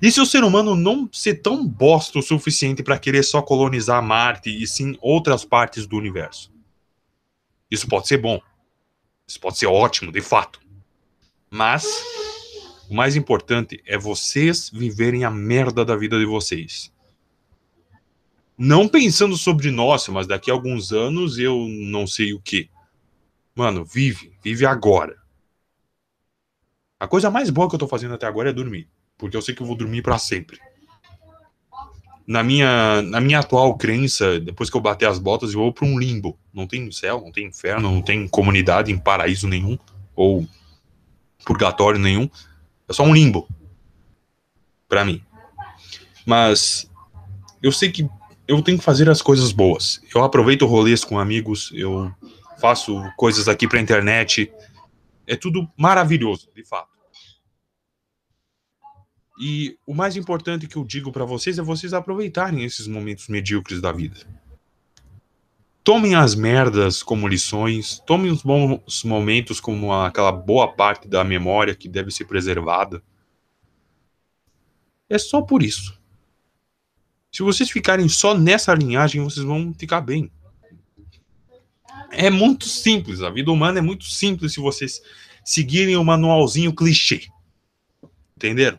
E 0.00 0.10
se 0.10 0.20
o 0.20 0.26
ser 0.26 0.44
humano 0.44 0.74
não 0.74 1.08
ser 1.12 1.36
tão 1.36 1.66
bosta 1.66 2.18
o 2.18 2.22
suficiente 2.22 2.82
para 2.82 2.98
querer 2.98 3.22
só 3.24 3.42
colonizar 3.42 4.02
Marte 4.02 4.50
e 4.50 4.66
sim 4.66 4.96
outras 5.00 5.44
partes 5.44 5.86
do 5.86 5.96
universo? 5.96 6.52
Isso 7.70 7.88
pode 7.88 8.06
ser 8.06 8.18
bom. 8.18 8.40
Isso 9.26 9.40
pode 9.40 9.58
ser 9.58 9.66
ótimo, 9.66 10.12
de 10.12 10.20
fato. 10.20 10.60
Mas 11.50 11.86
o 12.88 12.94
mais 12.94 13.16
importante 13.16 13.82
é 13.86 13.96
vocês 13.96 14.70
viverem 14.70 15.24
a 15.24 15.30
merda 15.30 15.84
da 15.84 15.96
vida 15.96 16.18
de 16.18 16.24
vocês. 16.24 16.92
Não 18.56 18.86
pensando 18.86 19.36
sobre, 19.36 19.70
nossa, 19.70 20.12
mas 20.12 20.26
daqui 20.26 20.50
a 20.50 20.54
alguns 20.54 20.92
anos 20.92 21.38
eu 21.38 21.66
não 21.68 22.06
sei 22.06 22.32
o 22.32 22.40
que. 22.40 22.70
Mano, 23.54 23.84
vive, 23.84 24.32
vive 24.42 24.64
agora. 24.64 25.16
A 27.00 27.08
coisa 27.08 27.30
mais 27.30 27.50
boa 27.50 27.68
que 27.68 27.74
eu 27.74 27.78
tô 27.78 27.88
fazendo 27.88 28.14
até 28.14 28.26
agora 28.26 28.50
é 28.50 28.52
dormir 28.52 28.88
porque 29.16 29.36
eu 29.36 29.42
sei 29.42 29.54
que 29.54 29.62
eu 29.62 29.66
vou 29.66 29.76
dormir 29.76 30.02
para 30.02 30.18
sempre. 30.18 30.58
Na 32.26 32.42
minha, 32.42 33.02
na 33.02 33.20
minha 33.20 33.40
atual 33.40 33.76
crença, 33.76 34.40
depois 34.40 34.70
que 34.70 34.76
eu 34.76 34.80
bater 34.80 35.06
as 35.06 35.18
botas, 35.18 35.52
eu 35.52 35.60
vou 35.60 35.72
para 35.72 35.86
um 35.86 35.98
limbo. 35.98 36.38
Não 36.52 36.66
tem 36.66 36.90
céu, 36.90 37.20
não 37.20 37.30
tem 37.30 37.46
inferno, 37.46 37.90
não 37.90 38.00
tem 38.00 38.26
comunidade 38.26 38.90
em 38.90 38.98
paraíso 38.98 39.46
nenhum, 39.46 39.78
ou 40.16 40.46
purgatório 41.44 42.00
nenhum. 42.00 42.28
É 42.94 42.96
só 42.96 43.02
um 43.02 43.12
limbo. 43.12 43.48
para 44.88 45.04
mim. 45.04 45.20
Mas 46.24 46.88
eu 47.60 47.72
sei 47.72 47.90
que 47.90 48.08
eu 48.46 48.62
tenho 48.62 48.78
que 48.78 48.84
fazer 48.84 49.10
as 49.10 49.20
coisas 49.20 49.50
boas. 49.50 50.00
Eu 50.14 50.22
aproveito 50.22 50.64
rolês 50.64 51.04
com 51.04 51.18
amigos, 51.18 51.72
eu 51.74 52.14
faço 52.60 53.02
coisas 53.16 53.48
aqui 53.48 53.66
pra 53.66 53.80
internet. 53.80 54.52
É 55.26 55.34
tudo 55.34 55.68
maravilhoso, 55.76 56.48
de 56.54 56.64
fato. 56.64 56.94
E 59.40 59.76
o 59.84 59.92
mais 59.92 60.14
importante 60.16 60.68
que 60.68 60.76
eu 60.76 60.84
digo 60.84 61.10
para 61.10 61.24
vocês 61.24 61.58
é 61.58 61.62
vocês 61.62 61.92
aproveitarem 61.92 62.62
esses 62.62 62.86
momentos 62.86 63.26
medíocres 63.26 63.80
da 63.80 63.90
vida. 63.90 64.20
Tomem 65.84 66.14
as 66.14 66.34
merdas 66.34 67.02
como 67.02 67.28
lições, 67.28 68.00
tomem 68.06 68.32
os 68.32 68.42
bons 68.42 69.04
momentos 69.04 69.60
como 69.60 69.92
aquela 69.92 70.32
boa 70.32 70.72
parte 70.72 71.06
da 71.06 71.22
memória 71.22 71.74
que 71.74 71.88
deve 71.88 72.10
ser 72.10 72.24
preservada. 72.24 73.02
É 75.08 75.18
só 75.18 75.42
por 75.42 75.62
isso. 75.62 76.00
Se 77.30 77.42
vocês 77.42 77.70
ficarem 77.70 78.08
só 78.08 78.36
nessa 78.36 78.72
linhagem, 78.74 79.22
vocês 79.22 79.44
vão 79.44 79.74
ficar 79.74 80.00
bem. 80.00 80.30
É 82.10 82.30
muito 82.30 82.64
simples, 82.64 83.20
a 83.20 83.28
vida 83.28 83.52
humana 83.52 83.78
é 83.78 83.82
muito 83.82 84.04
simples 84.04 84.54
se 84.54 84.60
vocês 84.60 85.02
seguirem 85.44 85.96
o 85.96 86.04
manualzinho 86.04 86.74
clichê. 86.74 87.28
Entenderam? 88.36 88.78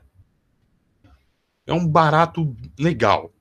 é 1.65 1.73
um 1.73 1.87
barato 1.87 2.55
legal. 2.77 3.31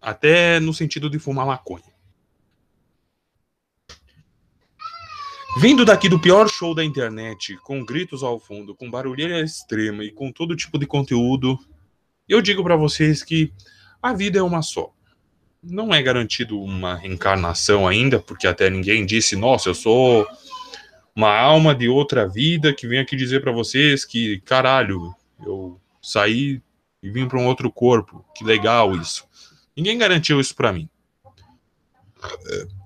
Até 0.00 0.60
no 0.60 0.72
sentido 0.72 1.10
de 1.10 1.18
fumar 1.18 1.46
maconha. 1.46 1.98
Vindo 5.60 5.84
daqui 5.84 6.08
do 6.08 6.20
pior 6.20 6.48
show 6.48 6.74
da 6.74 6.84
internet, 6.84 7.56
com 7.64 7.84
gritos 7.84 8.22
ao 8.22 8.38
fundo, 8.38 8.76
com 8.76 8.90
barulheira 8.90 9.40
extrema 9.40 10.04
e 10.04 10.12
com 10.12 10.30
todo 10.30 10.54
tipo 10.54 10.78
de 10.78 10.86
conteúdo, 10.86 11.58
eu 12.28 12.40
digo 12.40 12.62
para 12.62 12.76
vocês 12.76 13.24
que 13.24 13.52
a 14.00 14.12
vida 14.12 14.38
é 14.38 14.42
uma 14.42 14.62
só. 14.62 14.92
Não 15.60 15.92
é 15.92 16.00
garantido 16.00 16.60
uma 16.62 16.94
reencarnação 16.94 17.88
ainda, 17.88 18.20
porque 18.20 18.46
até 18.46 18.70
ninguém 18.70 19.04
disse, 19.04 19.34
nossa, 19.34 19.70
eu 19.70 19.74
sou 19.74 20.24
uma 21.16 21.36
alma 21.36 21.74
de 21.74 21.88
outra 21.88 22.28
vida 22.28 22.72
que 22.72 22.86
vem 22.86 23.00
aqui 23.00 23.16
dizer 23.16 23.40
para 23.40 23.50
vocês 23.50 24.04
que, 24.04 24.40
caralho, 24.42 25.12
eu 25.44 25.80
sair 26.00 26.62
e 27.02 27.10
vir 27.10 27.26
para 27.26 27.40
um 27.40 27.46
outro 27.46 27.72
corpo. 27.72 28.24
Que 28.36 28.44
legal 28.44 28.94
isso. 28.94 29.27
Ninguém 29.78 29.96
garantiu 29.96 30.40
isso 30.40 30.56
para 30.56 30.72
mim. 30.72 30.90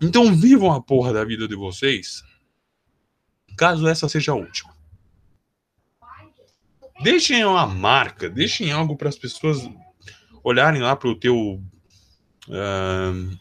Então 0.02 0.34
vivam 0.34 0.70
a 0.70 0.82
porra 0.82 1.10
da 1.10 1.24
vida 1.24 1.48
de 1.48 1.56
vocês, 1.56 2.22
caso 3.56 3.88
essa 3.88 4.06
seja 4.10 4.32
a 4.32 4.34
última. 4.34 4.76
Deixem 7.02 7.46
uma 7.46 7.66
marca, 7.66 8.28
deixem 8.28 8.72
algo 8.72 8.94
para 8.94 9.08
as 9.08 9.16
pessoas 9.16 9.66
olharem 10.44 10.82
lá 10.82 10.94
pro 10.94 11.18
teu 11.18 11.62
uh, 12.48 13.38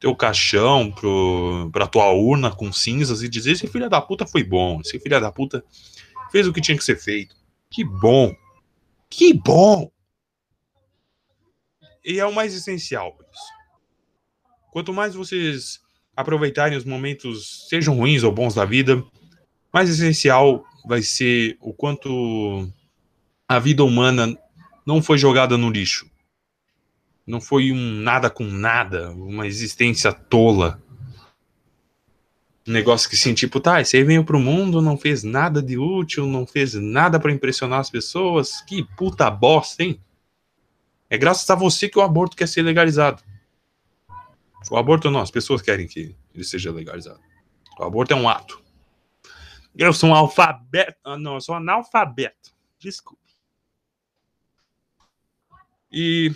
teu 0.00 0.16
caixão, 0.16 0.90
pro, 0.90 1.70
pra 1.72 1.86
tua 1.86 2.10
urna 2.10 2.50
com 2.50 2.72
cinzas 2.72 3.22
e 3.22 3.28
dizer: 3.28 3.52
esse 3.52 3.68
filho 3.68 3.88
da 3.88 4.00
puta 4.00 4.26
foi 4.26 4.42
bom, 4.42 4.80
esse 4.80 4.98
filho 4.98 5.20
da 5.20 5.30
puta 5.30 5.64
fez 6.32 6.48
o 6.48 6.52
que 6.52 6.60
tinha 6.60 6.76
que 6.76 6.82
ser 6.82 6.96
feito. 6.96 7.36
Que 7.70 7.84
bom. 7.84 8.34
Que 9.08 9.32
bom! 9.32 9.88
E 12.04 12.18
é 12.18 12.26
o 12.26 12.34
mais 12.34 12.54
essencial 12.54 13.16
isso. 13.32 13.60
Quanto 14.72 14.92
mais 14.92 15.14
vocês 15.14 15.80
aproveitarem 16.16 16.76
os 16.76 16.84
momentos, 16.84 17.66
sejam 17.68 17.96
ruins 17.96 18.22
ou 18.22 18.32
bons 18.32 18.54
da 18.54 18.64
vida, 18.64 19.02
mais 19.72 19.88
essencial 19.88 20.64
vai 20.86 21.02
ser 21.02 21.56
o 21.60 21.72
quanto 21.72 22.68
a 23.48 23.58
vida 23.58 23.84
humana 23.84 24.36
não 24.86 25.02
foi 25.02 25.18
jogada 25.18 25.56
no 25.58 25.70
lixo. 25.70 26.08
Não 27.26 27.40
foi 27.40 27.70
um 27.70 27.76
nada 27.76 28.30
com 28.30 28.44
nada, 28.44 29.10
uma 29.10 29.46
existência 29.46 30.12
tola 30.12 30.82
um 32.70 32.72
negócio 32.72 33.08
que 33.08 33.16
assim, 33.16 33.34
tipo, 33.34 33.58
tá, 33.58 33.80
esse 33.80 33.96
aí 33.96 34.04
veio 34.04 34.24
pro 34.24 34.38
mundo, 34.38 34.80
não 34.80 34.96
fez 34.96 35.24
nada 35.24 35.62
de 35.62 35.76
útil, 35.76 36.26
não 36.26 36.46
fez 36.46 36.74
nada 36.74 37.18
para 37.18 37.32
impressionar 37.32 37.80
as 37.80 37.90
pessoas. 37.90 38.60
Que 38.62 38.86
puta 38.96 39.30
bosta, 39.30 39.82
hein? 39.82 40.00
É 41.10 41.18
graças 41.18 41.48
a 41.50 41.54
você 41.54 41.88
que 41.88 41.98
o 41.98 42.02
aborto 42.02 42.36
quer 42.36 42.46
ser 42.46 42.62
legalizado. 42.62 43.22
O 44.70 44.76
aborto 44.76 45.10
não, 45.10 45.20
as 45.20 45.30
pessoas 45.30 45.60
querem 45.60 45.86
que 45.86 46.16
ele 46.32 46.44
seja 46.44 46.70
legalizado. 46.70 47.20
O 47.78 47.84
aborto 47.84 48.14
é 48.14 48.16
um 48.16 48.28
ato. 48.28 48.62
Eu 49.76 49.92
sou 49.92 50.10
um 50.10 50.14
alfabeto. 50.14 50.96
Ah, 51.04 51.18
não, 51.18 51.34
eu 51.34 51.40
sou 51.40 51.54
analfabeto. 51.54 52.54
Desculpe. 52.78 53.18
E 55.90 56.32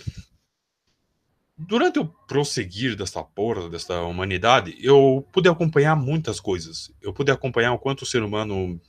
Durante 1.57 1.99
o 1.99 2.05
prosseguir 2.05 2.97
dessa 2.97 3.23
porra, 3.23 3.69
dessa 3.69 4.01
humanidade, 4.01 4.75
eu 4.81 5.25
pude 5.31 5.47
acompanhar 5.47 5.95
muitas 5.95 6.37
coisas. 6.37 6.91
Eu 7.01 7.13
pude 7.13 7.31
acompanhar 7.31 7.71
o 7.71 7.79
quanto 7.79 8.01
o 8.01 8.05
ser 8.05 8.21
humano 8.21 8.79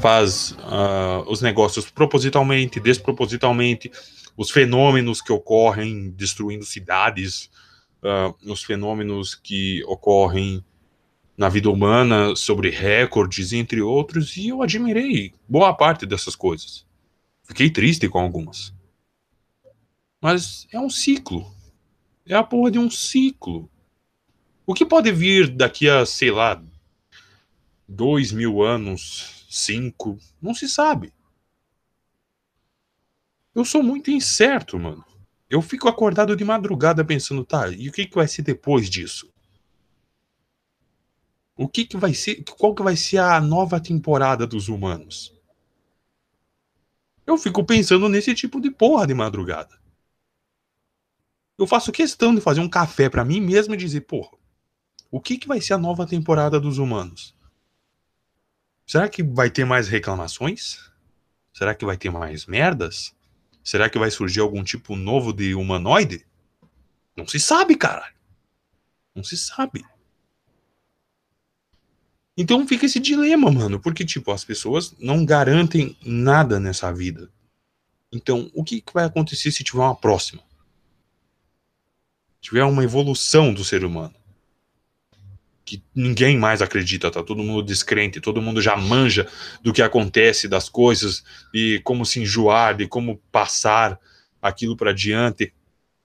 faz 0.00 0.52
uh, 0.52 1.28
os 1.28 1.40
negócios 1.40 1.90
propositalmente, 1.90 2.80
despropositalmente, 2.80 3.90
os 4.36 4.50
fenômenos 4.50 5.20
que 5.20 5.32
ocorrem 5.32 6.10
destruindo 6.10 6.64
cidades, 6.64 7.50
uh, 8.02 8.50
os 8.50 8.62
fenômenos 8.62 9.34
que 9.34 9.82
ocorrem 9.84 10.64
na 11.36 11.48
vida 11.48 11.70
humana 11.70 12.36
sobre 12.36 12.70
recordes, 12.70 13.52
entre 13.52 13.80
outros, 13.80 14.36
e 14.36 14.48
eu 14.48 14.62
admirei 14.62 15.32
boa 15.48 15.72
parte 15.74 16.04
dessas 16.06 16.36
coisas. 16.36 16.86
Fiquei 17.44 17.70
triste 17.70 18.08
com 18.08 18.18
algumas. 18.18 18.72
Mas 20.20 20.66
é 20.72 20.78
um 20.78 20.90
ciclo. 20.90 21.52
É 22.26 22.34
a 22.34 22.44
porra 22.44 22.70
de 22.70 22.78
um 22.78 22.90
ciclo. 22.90 23.68
O 24.64 24.74
que 24.74 24.86
pode 24.86 25.10
vir 25.10 25.48
daqui 25.48 25.88
a, 25.88 26.06
sei 26.06 26.30
lá, 26.30 26.62
dois 27.88 28.30
mil 28.30 28.62
anos, 28.62 29.41
cinco, 29.52 30.18
não 30.40 30.54
se 30.54 30.68
sabe. 30.68 31.12
Eu 33.54 33.64
sou 33.64 33.82
muito 33.82 34.10
incerto, 34.10 34.78
mano. 34.78 35.04
Eu 35.48 35.60
fico 35.60 35.88
acordado 35.88 36.34
de 36.34 36.42
madrugada 36.42 37.04
pensando, 37.04 37.44
tá, 37.44 37.68
e 37.68 37.90
o 37.90 37.92
que, 37.92 38.06
que 38.06 38.14
vai 38.14 38.26
ser 38.26 38.40
depois 38.40 38.88
disso? 38.88 39.30
O 41.54 41.68
que, 41.68 41.84
que 41.84 41.98
vai 41.98 42.14
ser, 42.14 42.42
qual 42.56 42.74
que 42.74 42.82
vai 42.82 42.96
ser 42.96 43.18
a 43.18 43.38
nova 43.40 43.78
temporada 43.78 44.46
dos 44.46 44.68
humanos? 44.68 45.38
Eu 47.26 47.36
fico 47.36 47.62
pensando 47.62 48.08
nesse 48.08 48.34
tipo 48.34 48.58
de 48.58 48.70
porra 48.70 49.06
de 49.06 49.12
madrugada. 49.12 49.78
Eu 51.58 51.66
faço 51.66 51.92
questão 51.92 52.34
de 52.34 52.40
fazer 52.40 52.60
um 52.60 52.68
café 52.68 53.10
para 53.10 53.24
mim 53.24 53.40
mesmo 53.40 53.74
e 53.74 53.76
dizer, 53.76 54.00
porra, 54.00 54.36
o 55.10 55.20
que, 55.20 55.36
que 55.36 55.46
vai 55.46 55.60
ser 55.60 55.74
a 55.74 55.78
nova 55.78 56.06
temporada 56.06 56.58
dos 56.58 56.78
humanos? 56.78 57.36
Será 58.86 59.08
que 59.08 59.22
vai 59.22 59.50
ter 59.50 59.64
mais 59.64 59.88
reclamações? 59.88 60.90
Será 61.52 61.74
que 61.74 61.84
vai 61.84 61.96
ter 61.96 62.10
mais 62.10 62.46
merdas? 62.46 63.14
Será 63.62 63.88
que 63.88 63.98
vai 63.98 64.10
surgir 64.10 64.40
algum 64.40 64.64
tipo 64.64 64.96
novo 64.96 65.32
de 65.32 65.54
humanoide? 65.54 66.26
Não 67.16 67.26
se 67.26 67.38
sabe, 67.38 67.76
caralho. 67.76 68.14
Não 69.14 69.22
se 69.22 69.36
sabe. 69.36 69.84
Então 72.36 72.66
fica 72.66 72.86
esse 72.86 72.98
dilema, 72.98 73.50
mano, 73.50 73.78
porque 73.78 74.04
tipo, 74.04 74.32
as 74.32 74.44
pessoas 74.44 74.94
não 74.98 75.24
garantem 75.24 75.96
nada 76.04 76.58
nessa 76.58 76.92
vida. 76.92 77.30
Então, 78.10 78.50
o 78.54 78.62
que, 78.62 78.82
vai 78.92 79.04
acontecer 79.04 79.50
se 79.50 79.64
tiver 79.64 79.80
uma 79.80 79.96
próxima? 79.96 80.42
Tiver 82.40 82.64
uma 82.64 82.84
evolução 82.84 83.54
do 83.54 83.64
ser 83.64 83.84
humano? 83.84 84.14
Que 85.64 85.82
ninguém 85.94 86.38
mais 86.38 86.60
acredita, 86.60 87.10
tá 87.10 87.22
todo 87.22 87.42
mundo 87.42 87.62
descrente, 87.62 88.20
todo 88.20 88.42
mundo 88.42 88.60
já 88.60 88.76
manja 88.76 89.28
do 89.62 89.72
que 89.72 89.82
acontece, 89.82 90.48
das 90.48 90.68
coisas, 90.68 91.22
e 91.54 91.80
como 91.84 92.04
se 92.04 92.20
enjoar, 92.20 92.76
de 92.76 92.88
como 92.88 93.18
passar 93.30 93.98
aquilo 94.40 94.76
para 94.76 94.90
adiante. 94.90 95.54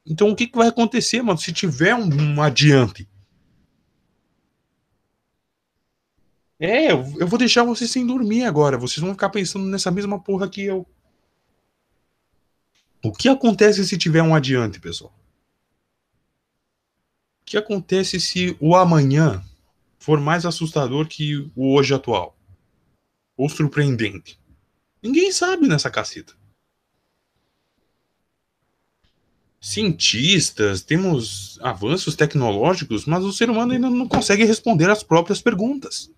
Então, 0.05 0.29
o 0.29 0.35
que, 0.35 0.47
que 0.47 0.57
vai 0.57 0.67
acontecer, 0.67 1.21
mano, 1.21 1.39
se 1.39 1.51
tiver 1.51 1.95
um, 1.95 2.07
um 2.07 2.41
adiante? 2.41 3.07
É, 6.59 6.91
eu, 6.91 7.05
eu 7.19 7.27
vou 7.27 7.37
deixar 7.37 7.63
vocês 7.63 7.91
sem 7.91 8.05
dormir 8.05 8.43
agora. 8.43 8.77
Vocês 8.77 8.99
vão 8.99 9.11
ficar 9.11 9.29
pensando 9.29 9.65
nessa 9.65 9.91
mesma 9.91 10.19
porra 10.19 10.49
que 10.49 10.63
eu. 10.63 10.87
O 13.03 13.11
que 13.11 13.29
acontece 13.29 13.85
se 13.85 13.97
tiver 13.97 14.23
um 14.23 14.33
adiante, 14.33 14.79
pessoal? 14.79 15.13
O 17.41 17.45
que 17.45 17.57
acontece 17.57 18.19
se 18.19 18.57
o 18.59 18.75
amanhã 18.75 19.43
for 20.07 20.21
mais 20.21 20.45
assustador 20.45 21.05
que 21.05 21.51
o 21.53 21.73
hoje 21.73 21.93
atual? 21.93 22.33
Ou 23.35 23.49
surpreendente? 23.49 24.39
Ninguém 25.03 25.33
sabe 25.33 25.67
nessa 25.67 25.91
caceta. 25.91 26.33
Cientistas, 29.59 30.81
temos 30.81 31.59
avanços 31.61 32.15
tecnológicos, 32.15 33.05
mas 33.05 33.21
o 33.25 33.33
ser 33.33 33.49
humano 33.49 33.73
ainda 33.73 33.89
não 33.89 34.07
consegue 34.07 34.45
responder 34.45 34.89
as 34.89 35.03
próprias 35.03 35.41
perguntas. 35.41 36.09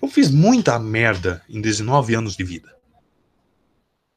Eu 0.00 0.08
fiz 0.08 0.30
muita 0.30 0.78
merda 0.78 1.44
em 1.48 1.60
19 1.60 2.14
anos 2.14 2.36
de 2.36 2.44
vida. 2.44 2.72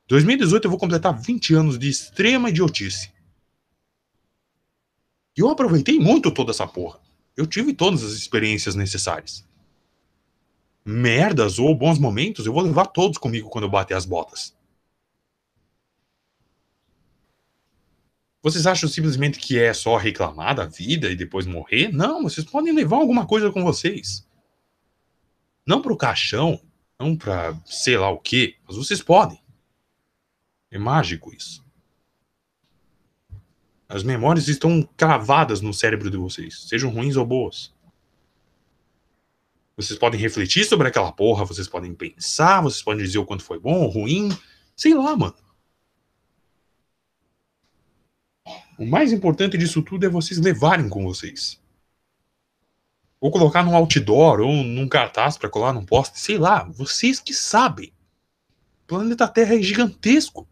2018 0.07 0.65
eu 0.65 0.69
vou 0.69 0.79
completar 0.79 1.19
20 1.19 1.55
anos 1.55 1.79
de 1.79 1.89
extrema 1.89 2.51
idiotice. 2.51 3.16
E 5.37 5.41
eu 5.41 5.49
aproveitei 5.49 5.99
muito 5.99 6.31
toda 6.31 6.49
essa 6.49 6.65
porra. 6.65 6.99
Eu 7.35 7.45
tive 7.45 7.71
todas 7.71 8.03
as 8.03 8.13
experiências 8.13 8.73
necessárias. 8.73 9.45
Merdas 10.83 11.59
ou 11.59 11.75
bons 11.75 11.99
momentos, 11.99 12.45
eu 12.45 12.53
vou 12.53 12.63
levar 12.63 12.87
todos 12.87 13.19
comigo 13.19 13.49
quando 13.49 13.65
eu 13.65 13.69
bater 13.69 13.93
as 13.93 14.05
botas. 14.05 14.57
Vocês 18.41 18.65
acham 18.65 18.89
simplesmente 18.89 19.39
que 19.39 19.59
é 19.59 19.73
só 19.73 19.97
reclamar 19.97 20.55
da 20.55 20.65
vida 20.65 21.11
e 21.11 21.15
depois 21.15 21.45
morrer? 21.45 21.91
Não, 21.91 22.23
vocês 22.23 22.45
podem 22.45 22.73
levar 22.73 22.97
alguma 22.97 23.27
coisa 23.27 23.51
com 23.51 23.63
vocês. 23.63 24.25
Não 25.65 25.81
para 25.81 25.93
o 25.93 25.97
caixão, 25.97 26.59
não 26.97 27.15
para 27.15 27.59
sei 27.65 27.97
lá 27.97 28.09
o 28.09 28.19
quê, 28.19 28.55
mas 28.65 28.77
vocês 28.77 29.01
podem. 29.01 29.39
É 30.71 30.79
mágico 30.79 31.33
isso. 31.33 31.66
As 33.89 34.03
memórias 34.03 34.47
estão 34.47 34.87
cravadas 34.97 35.61
no 35.61 35.73
cérebro 35.73 36.11
de 36.11 36.17
vocês, 36.17 36.67
sejam 36.67 36.89
ruins 36.89 37.15
ou 37.15 37.25
boas. 37.25 37.73
Vocês 39.77 39.97
podem 39.97 40.19
refletir 40.19 40.65
sobre 40.65 40.87
aquela 40.87 41.11
porra, 41.11 41.45
vocês 41.45 41.67
podem 41.67 41.93
pensar, 41.93 42.61
vocês 42.61 42.81
podem 42.81 43.05
dizer 43.05 43.19
o 43.19 43.25
quanto 43.25 43.43
foi 43.43 43.59
bom 43.59 43.81
ou 43.83 43.89
ruim. 43.89 44.29
Sei 44.75 44.93
lá, 44.93 45.15
mano. 45.15 45.35
O 48.77 48.85
mais 48.85 49.13
importante 49.13 49.57
disso 49.57 49.81
tudo 49.81 50.05
é 50.05 50.09
vocês 50.09 50.39
levarem 50.39 50.89
com 50.89 51.03
vocês. 51.03 51.61
Ou 53.19 53.31
colocar 53.31 53.63
num 53.63 53.75
outdoor, 53.75 54.41
ou 54.41 54.51
num 54.51 54.87
cartaz 54.87 55.37
para 55.37 55.49
colar 55.49 55.73
num 55.73 55.85
poste, 55.85 56.19
sei 56.19 56.37
lá, 56.37 56.63
vocês 56.63 57.19
que 57.19 57.33
sabem. 57.33 57.91
O 58.83 58.87
planeta 58.87 59.27
Terra 59.27 59.55
é 59.55 59.61
gigantesco. 59.61 60.47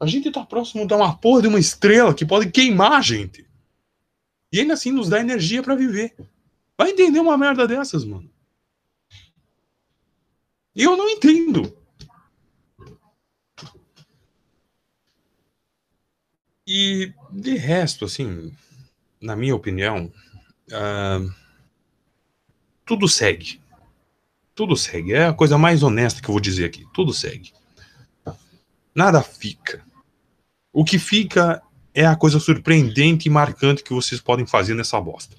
A 0.00 0.06
gente 0.06 0.30
tá 0.30 0.44
próximo 0.46 0.86
de 0.86 0.94
uma 0.94 1.14
porra 1.14 1.42
de 1.42 1.48
uma 1.48 1.60
estrela 1.60 2.14
que 2.14 2.24
pode 2.24 2.50
queimar 2.50 2.92
a 2.92 3.02
gente. 3.02 3.46
E 4.50 4.58
ainda 4.58 4.72
assim 4.72 4.90
nos 4.90 5.10
dá 5.10 5.20
energia 5.20 5.62
para 5.62 5.74
viver. 5.74 6.14
Vai 6.76 6.90
entender 6.90 7.20
uma 7.20 7.36
merda 7.36 7.68
dessas, 7.68 8.04
mano. 8.04 8.28
Eu 10.74 10.96
não 10.96 11.08
entendo. 11.10 11.76
E 16.66 17.12
de 17.30 17.56
resto, 17.56 18.04
assim, 18.06 18.56
na 19.20 19.36
minha 19.36 19.54
opinião, 19.54 20.10
uh, 20.70 21.34
tudo 22.86 23.06
segue. 23.06 23.60
Tudo 24.54 24.76
segue. 24.76 25.12
É 25.12 25.26
a 25.26 25.34
coisa 25.34 25.58
mais 25.58 25.82
honesta 25.82 26.22
que 26.22 26.28
eu 26.28 26.32
vou 26.32 26.40
dizer 26.40 26.64
aqui. 26.64 26.86
Tudo 26.94 27.12
segue. 27.12 27.52
Nada 28.94 29.22
fica. 29.22 29.84
O 30.72 30.84
que 30.84 30.98
fica 30.98 31.62
é 31.92 32.06
a 32.06 32.16
coisa 32.16 32.38
surpreendente 32.38 33.28
e 33.28 33.30
marcante 33.30 33.82
que 33.82 33.92
vocês 33.92 34.20
podem 34.20 34.46
fazer 34.46 34.74
nessa 34.74 35.00
bosta. 35.00 35.36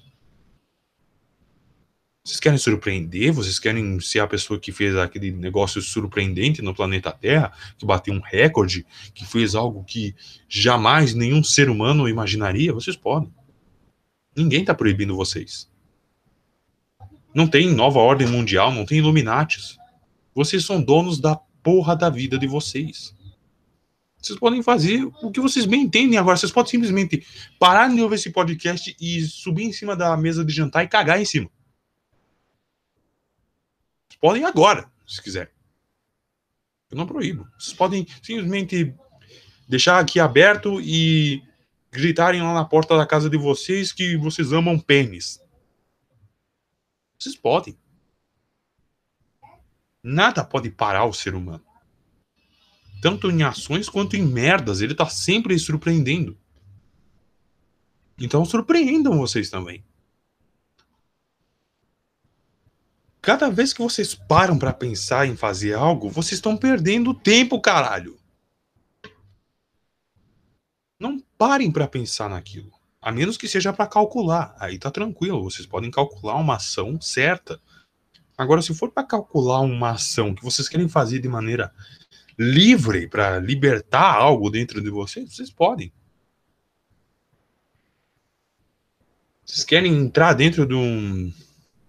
Vocês 2.24 2.38
querem 2.38 2.58
surpreender? 2.58 3.32
Vocês 3.32 3.58
querem 3.58 3.98
ser 3.98 4.20
a 4.20 4.28
pessoa 4.28 4.60
que 4.60 4.70
fez 4.70 4.94
aquele 4.96 5.32
negócio 5.32 5.82
surpreendente 5.82 6.62
no 6.62 6.74
planeta 6.74 7.10
Terra, 7.10 7.52
que 7.76 7.84
bateu 7.84 8.14
um 8.14 8.20
recorde, 8.20 8.86
que 9.12 9.24
fez 9.24 9.56
algo 9.56 9.82
que 9.82 10.14
jamais 10.48 11.14
nenhum 11.14 11.42
ser 11.42 11.68
humano 11.68 12.08
imaginaria? 12.08 12.72
Vocês 12.72 12.94
podem. 12.94 13.32
Ninguém 14.36 14.60
está 14.60 14.72
proibindo 14.72 15.16
vocês. 15.16 15.68
Não 17.34 17.48
tem 17.48 17.74
nova 17.74 17.98
ordem 17.98 18.28
mundial, 18.28 18.70
não 18.70 18.84
tem 18.84 18.98
Illuminatis. 18.98 19.78
Vocês 20.34 20.64
são 20.64 20.80
donos 20.80 21.18
da 21.18 21.34
porra 21.34 21.96
da 21.96 22.08
vida 22.08 22.38
de 22.38 22.46
vocês. 22.46 23.14
Vocês 24.22 24.38
podem 24.38 24.62
fazer 24.62 25.04
o 25.20 25.32
que 25.32 25.40
vocês 25.40 25.66
bem 25.66 25.82
entendem 25.82 26.16
agora. 26.16 26.36
Vocês 26.36 26.52
podem 26.52 26.70
simplesmente 26.70 27.26
parar 27.58 27.88
de 27.88 28.00
ouvir 28.00 28.14
esse 28.14 28.30
podcast 28.30 28.94
e 29.00 29.22
subir 29.22 29.64
em 29.64 29.72
cima 29.72 29.96
da 29.96 30.16
mesa 30.16 30.44
de 30.44 30.52
jantar 30.52 30.84
e 30.84 30.88
cagar 30.88 31.20
em 31.20 31.24
cima. 31.24 31.50
Podem 34.20 34.44
agora, 34.44 34.88
se 35.04 35.20
quiser. 35.20 35.52
Eu 36.88 36.96
não 36.96 37.06
proíbo. 37.06 37.48
Vocês 37.58 37.74
podem 37.74 38.06
simplesmente 38.22 38.94
deixar 39.68 39.98
aqui 39.98 40.20
aberto 40.20 40.80
e 40.80 41.42
gritarem 41.90 42.40
lá 42.40 42.54
na 42.54 42.64
porta 42.64 42.96
da 42.96 43.04
casa 43.04 43.28
de 43.28 43.36
vocês 43.36 43.92
que 43.92 44.16
vocês 44.16 44.52
amam 44.52 44.78
pênis. 44.78 45.40
Vocês 47.18 47.34
podem. 47.34 47.76
Nada 50.00 50.44
pode 50.44 50.70
parar 50.70 51.06
o 51.06 51.12
ser 51.12 51.34
humano. 51.34 51.64
Tanto 53.02 53.28
em 53.28 53.42
ações 53.42 53.88
quanto 53.88 54.14
em 54.14 54.22
merdas. 54.22 54.80
Ele 54.80 54.94
tá 54.94 55.08
sempre 55.08 55.58
surpreendendo. 55.58 56.38
Então 58.16 58.44
surpreendam 58.44 59.18
vocês 59.18 59.50
também. 59.50 59.84
Cada 63.20 63.50
vez 63.50 63.72
que 63.72 63.82
vocês 63.82 64.14
param 64.14 64.56
para 64.56 64.72
pensar 64.72 65.26
em 65.26 65.36
fazer 65.36 65.74
algo, 65.74 66.08
vocês 66.08 66.34
estão 66.34 66.56
perdendo 66.56 67.12
tempo, 67.12 67.60
caralho. 67.60 68.16
Não 70.96 71.18
parem 71.36 71.72
para 71.72 71.88
pensar 71.88 72.30
naquilo. 72.30 72.70
A 73.00 73.10
menos 73.10 73.36
que 73.36 73.48
seja 73.48 73.72
para 73.72 73.88
calcular. 73.88 74.54
Aí 74.60 74.78
tá 74.78 74.92
tranquilo, 74.92 75.42
vocês 75.42 75.66
podem 75.66 75.90
calcular 75.90 76.36
uma 76.36 76.54
ação 76.54 77.00
certa. 77.00 77.60
Agora, 78.38 78.62
se 78.62 78.72
for 78.72 78.92
para 78.92 79.02
calcular 79.02 79.60
uma 79.60 79.90
ação 79.90 80.32
que 80.32 80.44
vocês 80.44 80.68
querem 80.68 80.88
fazer 80.88 81.18
de 81.18 81.28
maneira 81.28 81.74
livre 82.38 83.08
para 83.08 83.38
libertar 83.38 84.14
algo 84.14 84.50
dentro 84.50 84.80
de 84.80 84.90
vocês, 84.90 85.34
vocês 85.34 85.50
podem. 85.50 85.92
Vocês 89.44 89.64
querem 89.64 89.94
entrar 89.94 90.32
dentro 90.34 90.66
de 90.66 90.74
um 90.74 91.32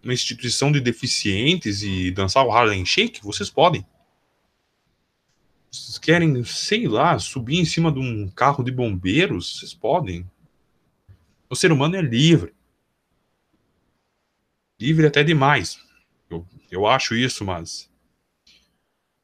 uma 0.04 0.14
instituição 0.14 0.72
de 0.72 0.82
deficientes 0.82 1.82
e 1.82 2.12
dançar 2.12 2.46
o 2.46 2.52
Harlem 2.52 2.86
Shake, 2.86 3.24
vocês 3.24 3.50
podem. 3.50 3.86
Vocês 5.72 5.98
querem, 5.98 6.44
sei 6.44 6.88
lá, 6.88 7.18
subir 7.18 7.58
em 7.58 7.66
cima 7.66 7.92
de 7.92 8.00
um 8.00 8.30
carro 8.30 8.64
de 8.64 8.72
bombeiros, 8.72 9.60
vocês 9.60 9.74
podem. 9.74 10.30
O 11.50 11.56
ser 11.56 11.72
humano 11.72 11.96
é 11.96 12.02
livre. 12.02 12.54
Livre 14.80 15.08
até 15.08 15.24
demais. 15.24 15.80
Eu, 16.30 16.46
eu 16.70 16.86
acho 16.86 17.16
isso, 17.16 17.46
mas. 17.46 17.90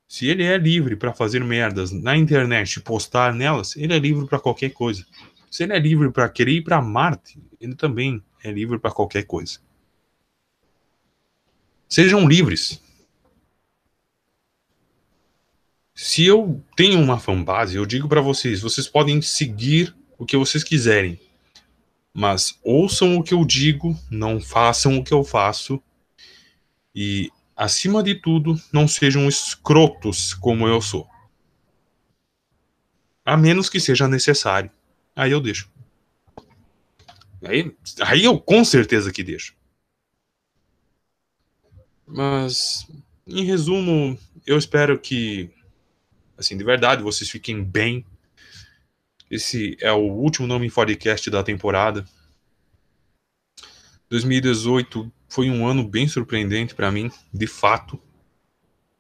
Se 0.09 0.25
ele 0.25 0.43
é 0.43 0.57
livre 0.57 0.95
para 0.95 1.13
fazer 1.13 1.43
merdas 1.43 1.91
na 1.91 2.17
internet 2.17 2.77
e 2.77 2.81
postar 2.81 3.31
nelas, 3.31 3.75
ele 3.75 3.93
é 3.93 3.99
livre 3.99 4.25
para 4.25 4.39
qualquer 4.39 4.71
coisa. 4.71 5.05
Se 5.51 5.61
ele 5.61 5.73
é 5.73 5.77
livre 5.77 6.11
para 6.11 6.27
querer 6.27 6.53
ir 6.53 6.63
para 6.63 6.81
Marte, 6.81 7.39
ele 7.61 7.75
também 7.75 8.19
é 8.43 8.51
livre 8.51 8.79
para 8.79 8.89
qualquer 8.89 9.23
coisa. 9.25 9.59
Sejam 11.87 12.27
livres. 12.27 12.81
Se 15.93 16.25
eu 16.25 16.59
tenho 16.75 16.99
uma 16.99 17.19
fanbase, 17.19 17.75
eu 17.75 17.85
digo 17.85 18.09
para 18.09 18.19
vocês, 18.19 18.61
vocês 18.61 18.87
podem 18.87 19.21
seguir 19.21 19.95
o 20.17 20.25
que 20.25 20.35
vocês 20.35 20.63
quiserem. 20.63 21.19
Mas 22.11 22.57
ouçam 22.63 23.15
o 23.15 23.23
que 23.23 23.35
eu 23.35 23.45
digo, 23.45 23.95
não 24.09 24.41
façam 24.41 24.97
o 24.97 25.03
que 25.03 25.13
eu 25.13 25.23
faço. 25.23 25.79
E, 26.95 27.29
acima 27.59 28.01
de 28.01 28.15
tudo, 28.15 28.55
não 28.71 28.87
sejam 28.87 29.27
escrotos 29.27 30.33
como 30.33 30.65
eu 30.65 30.81
sou. 30.81 31.05
A 33.25 33.35
menos 33.35 33.69
que 33.69 33.81
seja 33.81 34.07
necessário. 34.07 34.71
Aí 35.13 35.31
eu 35.31 35.41
deixo. 35.41 35.69
Aí, 37.43 37.75
aí 37.99 38.23
eu 38.23 38.39
com 38.39 38.63
certeza 38.63 39.11
que 39.11 39.21
deixo. 39.21 39.53
Mas, 42.07 42.87
em 43.27 43.43
resumo, 43.43 44.17
eu 44.47 44.57
espero 44.57 44.97
que, 44.97 45.51
assim, 46.37 46.57
de 46.57 46.63
verdade, 46.63 47.03
vocês 47.03 47.29
fiquem 47.29 47.61
bem 47.61 48.05
esse 49.29 49.77
é 49.79 49.91
o 49.91 49.99
último 49.99 50.47
nome 50.47 50.71
podcast 50.71 51.29
da 51.29 51.43
temporada. 51.43 52.03
2018 54.09 55.11
foi 55.27 55.49
um 55.49 55.67
ano 55.67 55.87
bem 55.87 56.07
surpreendente 56.07 56.73
para 56.73 56.91
mim, 56.91 57.11
de 57.33 57.45
fato. 57.45 57.99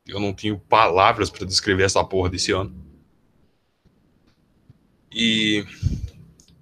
Eu 0.07 0.19
não 0.19 0.33
tenho 0.33 0.59
palavras 0.59 1.29
para 1.29 1.45
descrever 1.45 1.83
essa 1.83 2.03
porra 2.03 2.29
desse 2.29 2.51
ano. 2.51 2.75
E 5.11 5.65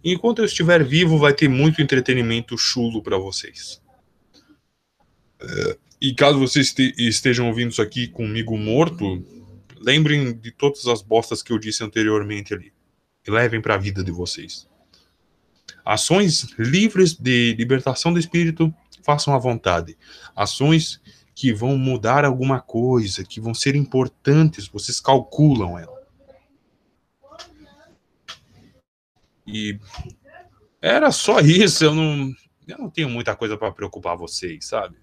enquanto 0.04 0.40
eu 0.40 0.46
estiver 0.46 0.84
vivo, 0.84 1.18
vai 1.18 1.34
ter 1.34 1.50
muito 1.50 1.82
entretenimento 1.82 2.58
chulo 2.58 3.04
para 3.04 3.18
vocês. 3.18 3.82
E 6.00 6.14
caso 6.14 6.40
vocês 6.40 6.74
estejam 6.98 7.48
ouvindo 7.48 7.72
isso 7.72 7.82
aqui 7.82 8.08
comigo 8.08 8.58
morto, 8.58 9.26
lembrem 9.76 10.34
de 10.34 10.52
todas 10.52 10.86
as 10.88 11.02
bostas 11.02 11.44
que 11.44 11.52
eu 11.52 11.60
disse 11.60 11.84
anteriormente 11.84 12.54
ali 12.54 12.72
e 13.28 13.32
levem 13.32 13.62
para 13.62 13.76
a 13.76 13.78
vida 13.78 14.04
de 14.04 14.12
vocês. 14.12 14.68
Ações 15.84 16.54
livres 16.58 17.14
de 17.14 17.54
libertação 17.56 18.12
do 18.12 18.20
espírito, 18.20 18.74
façam 19.04 19.34
à 19.34 19.38
vontade. 19.38 19.98
Ações 20.36 21.02
que 21.34 21.54
vão 21.54 21.78
mudar 21.78 22.26
alguma 22.26 22.60
coisa, 22.60 23.24
que 23.24 23.40
vão 23.40 23.54
ser 23.54 23.76
importantes, 23.76 24.68
vocês 24.68 25.00
calculam 25.00 25.78
ela. 25.78 25.98
E 29.46 29.80
era 30.82 31.12
só 31.12 31.40
isso, 31.40 31.86
eu 31.86 31.96
não, 31.96 32.34
eu 32.68 32.78
não 32.78 32.90
tenho 32.90 33.10
muita 33.10 33.36
coisa 33.36 33.56
para 33.56 33.72
preocupar 33.72 34.18
vocês, 34.18 34.66
sabe? 34.66 34.98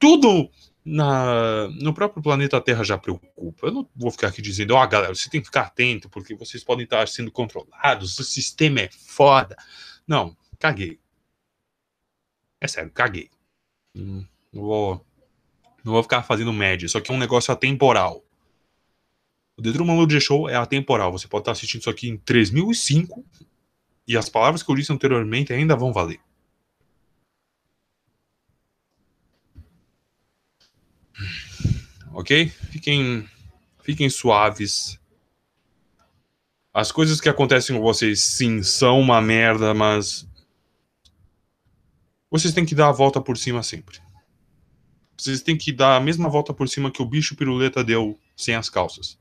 Tudo 0.00 0.50
na, 0.88 1.68
no 1.68 1.92
próprio 1.92 2.22
planeta 2.22 2.60
Terra 2.60 2.82
já 2.82 2.96
preocupa. 2.96 3.66
Eu 3.66 3.72
não 3.72 3.88
vou 3.94 4.10
ficar 4.10 4.28
aqui 4.28 4.40
dizendo, 4.40 4.74
ó, 4.74 4.82
oh, 4.82 4.88
galera, 4.88 5.14
você 5.14 5.28
tem 5.28 5.40
que 5.40 5.46
ficar 5.46 5.62
atento, 5.62 6.08
porque 6.08 6.34
vocês 6.34 6.64
podem 6.64 6.84
estar 6.84 7.06
sendo 7.08 7.30
controlados, 7.30 8.18
o 8.18 8.24
sistema 8.24 8.80
é 8.80 8.88
foda. 8.90 9.56
Não, 10.06 10.34
caguei. 10.58 10.98
É 12.60 12.66
sério, 12.66 12.90
caguei. 12.90 13.30
Não 13.94 14.26
vou, 14.52 15.06
não 15.84 15.92
vou 15.92 16.02
ficar 16.02 16.22
fazendo 16.22 16.52
média, 16.52 16.86
isso 16.86 16.96
aqui 16.96 17.10
é 17.10 17.14
um 17.14 17.18
negócio 17.18 17.52
atemporal. 17.52 18.24
O 19.56 19.62
The 19.62 19.72
Truman 19.72 19.96
Ludia 19.96 20.20
Show 20.20 20.48
é 20.48 20.54
atemporal. 20.54 21.10
Você 21.12 21.26
pode 21.26 21.42
estar 21.42 21.52
assistindo 21.52 21.80
isso 21.80 21.90
aqui 21.90 22.08
em 22.08 22.16
3005 22.16 23.24
e 24.06 24.16
as 24.16 24.28
palavras 24.28 24.62
que 24.62 24.70
eu 24.70 24.76
disse 24.76 24.92
anteriormente 24.92 25.52
ainda 25.52 25.76
vão 25.76 25.92
valer. 25.92 26.20
Ok? 32.18 32.48
Fiquem, 32.48 33.28
fiquem 33.80 34.10
suaves. 34.10 34.98
As 36.74 36.90
coisas 36.90 37.20
que 37.20 37.28
acontecem 37.28 37.76
com 37.76 37.82
vocês, 37.82 38.20
sim, 38.20 38.60
são 38.60 39.00
uma 39.00 39.20
merda, 39.20 39.72
mas 39.72 40.28
vocês 42.28 42.52
têm 42.52 42.66
que 42.66 42.74
dar 42.74 42.88
a 42.88 42.92
volta 42.92 43.20
por 43.20 43.38
cima 43.38 43.62
sempre. 43.62 44.00
Vocês 45.16 45.42
têm 45.42 45.56
que 45.56 45.72
dar 45.72 45.96
a 45.96 46.00
mesma 46.00 46.28
volta 46.28 46.52
por 46.52 46.68
cima 46.68 46.90
que 46.90 47.00
o 47.00 47.06
bicho 47.06 47.36
piruleta 47.36 47.84
deu 47.84 48.18
sem 48.36 48.56
as 48.56 48.68
calças. 48.68 49.16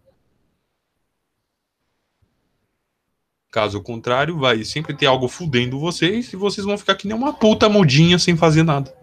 Caso 3.52 3.82
contrário, 3.82 4.40
vai 4.40 4.64
sempre 4.64 4.96
ter 4.96 5.06
algo 5.06 5.28
fudendo 5.28 5.80
vocês 5.80 6.34
e 6.34 6.36
vocês 6.36 6.66
vão 6.66 6.78
ficar 6.78 6.96
que 6.96 7.08
nem 7.08 7.16
uma 7.16 7.34
puta 7.34 7.70
mudinha 7.70 8.18
sem 8.18 8.36
fazer 8.36 8.64
nada 8.64 8.97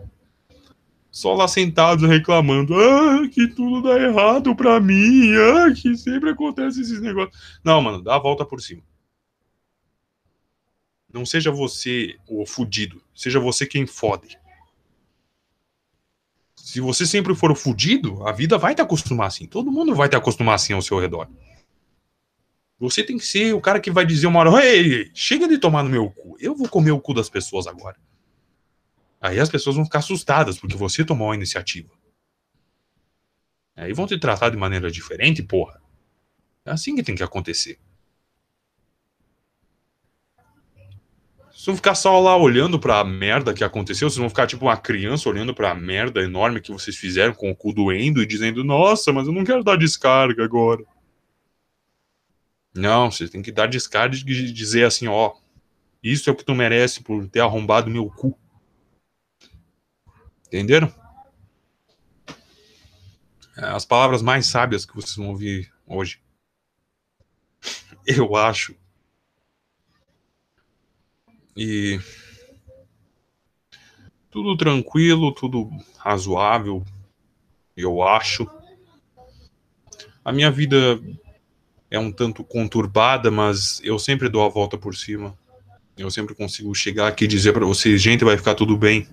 só 1.15 1.33
lá 1.33 1.47
sentados 1.47 2.09
reclamando, 2.09 2.75
ah, 2.75 3.29
que 3.29 3.47
tudo 3.47 3.89
dá 3.89 3.97
errado 3.97 4.53
pra 4.57 4.81
mim, 4.81 5.33
ah, 5.37 5.73
que 5.73 5.97
sempre 5.97 6.31
acontece 6.31 6.81
esses 6.81 7.01
negócios. 7.01 7.61
Não, 7.63 7.81
mano, 7.81 8.03
dá 8.03 8.17
a 8.17 8.19
volta 8.19 8.45
por 8.45 8.61
cima. 8.61 8.83
Não 11.13 11.25
seja 11.25 11.53
você 11.53 12.17
o 12.29 12.45
fudido, 12.45 13.01
seja 13.15 13.39
você 13.39 13.65
quem 13.65 13.87
fode. 13.87 14.37
Se 16.57 16.81
você 16.81 17.07
sempre 17.07 17.33
for 17.37 17.53
o 17.53 17.55
fudido, 17.55 18.27
a 18.27 18.33
vida 18.33 18.59
vai 18.59 18.75
te 18.75 18.83
acostumar 18.83 19.29
assim. 19.29 19.47
Todo 19.47 19.71
mundo 19.71 19.95
vai 19.95 20.09
te 20.09 20.17
acostumar 20.17 20.57
assim 20.57 20.73
ao 20.73 20.83
seu 20.83 20.99
redor. 20.99 21.29
Você 22.77 23.05
tem 23.05 23.19
que 23.19 23.25
ser 23.25 23.55
o 23.55 23.61
cara 23.61 23.79
que 23.79 23.93
vai 23.93 24.05
dizer 24.05 24.27
uma 24.27 24.41
hora, 24.41 24.67
ei, 24.67 25.13
chega 25.15 25.47
de 25.47 25.59
tomar 25.59 25.85
no 25.85 25.91
meu 25.91 26.11
cu. 26.11 26.37
Eu 26.41 26.57
vou 26.57 26.69
comer 26.69 26.91
o 26.91 27.01
cu 27.01 27.15
das 27.15 27.31
pessoas 27.31 27.69
agora. 27.69 27.97
Aí 29.25 29.41
as 29.41 29.49
pessoas 29.49 29.75
vão 29.75 29.87
ficar 29.87 30.01
assustadas 30.01 30.59
porque 30.59 30.77
você 30.77 31.03
tomou 31.03 31.31
a 31.31 31.35
iniciativa. 31.35 31.89
Aí 33.75 33.91
vão 33.95 34.07
te 34.07 34.19
tratar 34.19 34.51
de 34.51 34.57
maneira 34.59 34.91
diferente, 34.91 35.43
porra. 35.43 35.81
É 36.63 36.71
assim 36.71 36.95
que 36.95 37.03
tem 37.03 37.15
que 37.15 37.23
acontecer. 37.23 37.79
Vocês 41.51 41.65
vão 41.65 41.77
ficar 41.77 41.95
só 41.95 42.21
lá 42.21 42.37
olhando 42.37 42.79
pra 42.79 43.03
merda 43.03 43.55
que 43.55 43.65
aconteceu, 43.65 44.11
vocês 44.11 44.19
vão 44.19 44.29
ficar 44.29 44.47
tipo 44.47 44.67
uma 44.67 44.77
criança 44.77 45.27
olhando 45.27 45.55
pra 45.55 45.75
merda 45.75 46.21
enorme 46.21 46.61
que 46.61 46.71
vocês 46.71 46.95
fizeram 46.95 47.33
com 47.33 47.51
o 47.51 47.57
cu 47.57 47.73
doendo 47.73 48.23
e 48.23 48.27
dizendo, 48.27 48.63
nossa, 48.63 49.11
mas 49.11 49.27
eu 49.27 49.33
não 49.33 49.43
quero 49.43 49.65
dar 49.65 49.79
descarga 49.79 50.45
agora. 50.45 50.85
Não, 52.75 53.11
vocês 53.11 53.31
têm 53.31 53.41
que 53.41 53.51
dar 53.51 53.69
descarga 53.69 54.15
e 54.15 54.53
dizer 54.53 54.85
assim, 54.85 55.09
ó, 55.09 55.33
isso 56.03 56.29
é 56.29 56.33
o 56.35 56.37
que 56.37 56.45
tu 56.45 56.55
merece 56.55 57.03
por 57.03 57.27
ter 57.27 57.41
arrombado 57.41 57.91
meu 57.91 58.11
cu. 58.11 58.39
Entenderam? 60.55 60.95
É, 63.57 63.65
as 63.65 63.85
palavras 63.85 64.23
mais 64.23 64.47
sábias 64.47 64.87
que 64.87 64.95
vocês 64.95 65.17
vão 65.17 65.31
ouvir 65.31 65.73
hoje. 65.85 66.21
Eu 68.07 68.37
acho. 68.37 68.77
E. 71.57 71.99
Tudo 74.31 74.57
tranquilo, 74.57 75.33
tudo 75.33 75.69
razoável, 75.99 76.85
eu 77.77 78.01
acho. 78.01 78.49
A 80.25 80.31
minha 80.31 80.53
vida 80.53 81.01
é 81.91 81.99
um 81.99 82.13
tanto 82.13 82.45
conturbada, 82.45 83.29
mas 83.29 83.81
eu 83.83 83.99
sempre 83.99 84.29
dou 84.29 84.45
a 84.45 84.49
volta 84.49 84.79
por 84.79 84.95
cima. 84.95 85.37
Eu 85.99 86.13
sempre 86.13 86.33
consigo 86.33 86.73
chegar 86.77 87.09
aqui 87.09 87.25
e 87.25 87.29
dizer 87.29 87.53
para 87.53 87.67
vocês, 87.67 88.01
gente, 88.01 88.25
vai 88.25 88.37
ficar 88.37 88.55
tudo 88.55 88.77
bem 88.77 89.09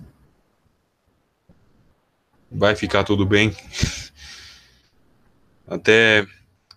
vai 2.54 2.76
ficar 2.76 3.04
tudo 3.04 3.24
bem. 3.24 3.54
Até, 5.66 6.26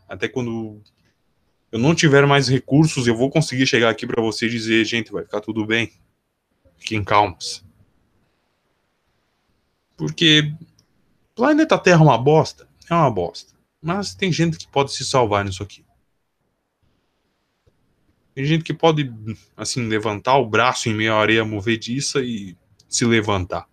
até 0.07 0.27
quando 0.27 0.81
eu 1.71 1.77
não 1.77 1.93
tiver 1.93 2.25
mais 2.25 2.47
recursos, 2.47 3.07
eu 3.07 3.15
vou 3.15 3.29
conseguir 3.29 3.67
chegar 3.67 3.89
aqui 3.89 4.07
para 4.07 4.21
você 4.21 4.47
dizer, 4.47 4.85
gente, 4.85 5.11
vai 5.11 5.23
ficar 5.23 5.41
tudo 5.41 5.65
bem. 5.65 5.91
Fiquem 6.77 7.03
calmos. 7.03 7.65
Porque 9.97 10.53
planeta 11.33 11.77
Terra 11.77 11.99
é 11.99 12.03
uma 12.03 12.17
bosta, 12.17 12.67
é 12.89 12.93
uma 12.93 13.11
bosta. 13.11 13.53
Mas 13.81 14.15
tem 14.15 14.31
gente 14.31 14.57
que 14.57 14.67
pode 14.67 14.93
se 14.93 15.03
salvar 15.03 15.43
nisso 15.43 15.61
aqui. 15.61 15.83
Tem 18.33 18.43
gente 18.43 18.63
que 18.63 18.73
pode, 18.73 19.13
assim, 19.55 19.87
levantar 19.87 20.37
o 20.37 20.49
braço 20.49 20.89
em 20.89 20.93
meio 20.93 21.13
à 21.13 21.21
areia 21.21 21.45
movediça 21.45 22.21
e 22.21 22.55
se 22.87 23.05
levantar 23.05 23.67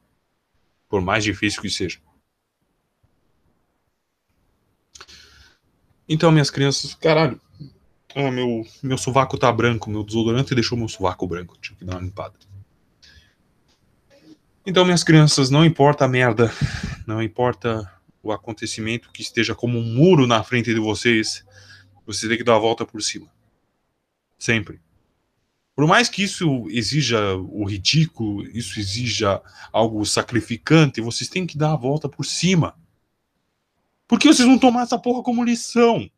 por 0.93 1.01
mais 1.01 1.25
difícil 1.25 1.63
que 1.63 1.71
seja. 1.71 1.99
Então, 6.07 6.31
minhas 6.31 6.51
crianças, 6.51 6.95
caralho, 6.95 7.41
ah, 8.15 8.31
meu, 8.31 8.63
meu 8.83 8.99
sovaco 8.99 9.39
tá 9.39 9.51
branco, 9.51 9.89
meu 9.89 10.05
desodorante 10.05 10.55
deixou 10.55 10.77
meu 10.77 10.89
sovaco 10.89 11.27
branco, 11.27 11.57
tive 11.63 11.77
que 11.77 11.85
dar 11.87 11.95
uma 11.95 12.03
limpada. 12.03 12.35
Então, 14.67 14.85
minhas 14.85 15.03
crianças, 15.03 15.49
não 15.49 15.65
importa 15.65 16.05
a 16.05 16.09
merda, 16.09 16.53
não 17.07 17.23
importa 17.23 17.91
o 18.23 18.31
acontecimento 18.31 19.11
que 19.13 19.23
esteja 19.23 19.55
como 19.55 19.79
um 19.79 19.95
muro 19.95 20.27
na 20.27 20.45
frente 20.45 20.75
de 20.75 20.79
vocês, 20.79 21.43
você 22.05 22.29
tem 22.29 22.37
que 22.37 22.45
dar 22.45 22.57
a 22.57 22.59
volta 22.59 22.85
por 22.85 23.01
cima. 23.01 23.33
Sempre. 24.39 24.79
Por 25.75 25.87
mais 25.87 26.09
que 26.09 26.23
isso 26.23 26.67
exija 26.69 27.35
o 27.37 27.65
ridículo, 27.65 28.43
isso 28.57 28.79
exija 28.79 29.41
algo 29.73 30.05
sacrificante, 30.05 31.01
vocês 31.01 31.31
têm 31.31 31.47
que 31.47 31.57
dar 31.57 31.73
a 31.73 31.77
volta 31.77 32.09
por 32.09 32.25
cima. 32.25 32.77
Porque 34.07 34.29
vocês 34.29 34.47
vão 34.47 34.59
tomar 34.59 34.83
essa 34.83 34.99
porra 34.99 35.23
como 35.23 35.43
lição. 35.43 36.11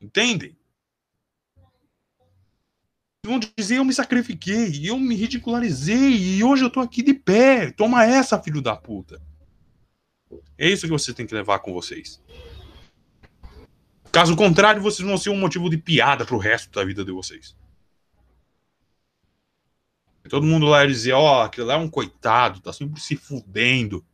Entendem? 0.00 0.56
Vão 3.26 3.40
dizer, 3.56 3.78
eu 3.78 3.84
me 3.84 3.92
sacrifiquei, 3.92 4.88
eu 4.88 4.98
me 4.98 5.16
ridicularizei, 5.16 6.36
e 6.36 6.44
hoje 6.44 6.62
eu 6.62 6.70
tô 6.70 6.78
aqui 6.78 7.02
de 7.02 7.14
pé. 7.14 7.72
Toma 7.72 8.04
essa, 8.04 8.40
filho 8.40 8.60
da 8.60 8.76
puta. 8.76 9.20
É 10.56 10.68
isso 10.68 10.86
que 10.86 10.92
vocês 10.92 11.16
têm 11.16 11.26
que 11.26 11.34
levar 11.34 11.58
com 11.60 11.72
vocês. 11.72 12.22
Caso 14.12 14.36
contrário, 14.36 14.80
vocês 14.80 15.06
vão 15.06 15.18
ser 15.18 15.30
um 15.30 15.40
motivo 15.40 15.68
de 15.68 15.78
piada 15.78 16.24
pro 16.24 16.38
resto 16.38 16.70
da 16.70 16.84
vida 16.84 17.04
de 17.04 17.10
vocês. 17.10 17.56
Todo 20.28 20.46
mundo 20.46 20.66
lá 20.66 20.82
ia 20.82 20.88
dizer, 20.88 21.12
ó, 21.12 21.40
oh, 21.40 21.42
aquele 21.42 21.66
lá 21.66 21.74
é 21.74 21.78
um 21.78 21.88
coitado, 21.88 22.60
tá 22.60 22.72
sempre 22.72 23.00
se 23.00 23.14
fudendo. 23.16 24.04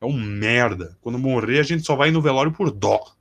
É 0.00 0.04
um 0.04 0.12
merda. 0.12 0.98
Quando 1.00 1.18
morrer, 1.18 1.60
a 1.60 1.62
gente 1.62 1.84
só 1.84 1.94
vai 1.94 2.10
no 2.10 2.20
velório 2.20 2.52
por 2.52 2.70
dó. 2.70 3.14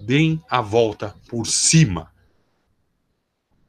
Deem 0.00 0.42
a 0.50 0.60
volta 0.60 1.14
por 1.28 1.46
cima. 1.46 2.12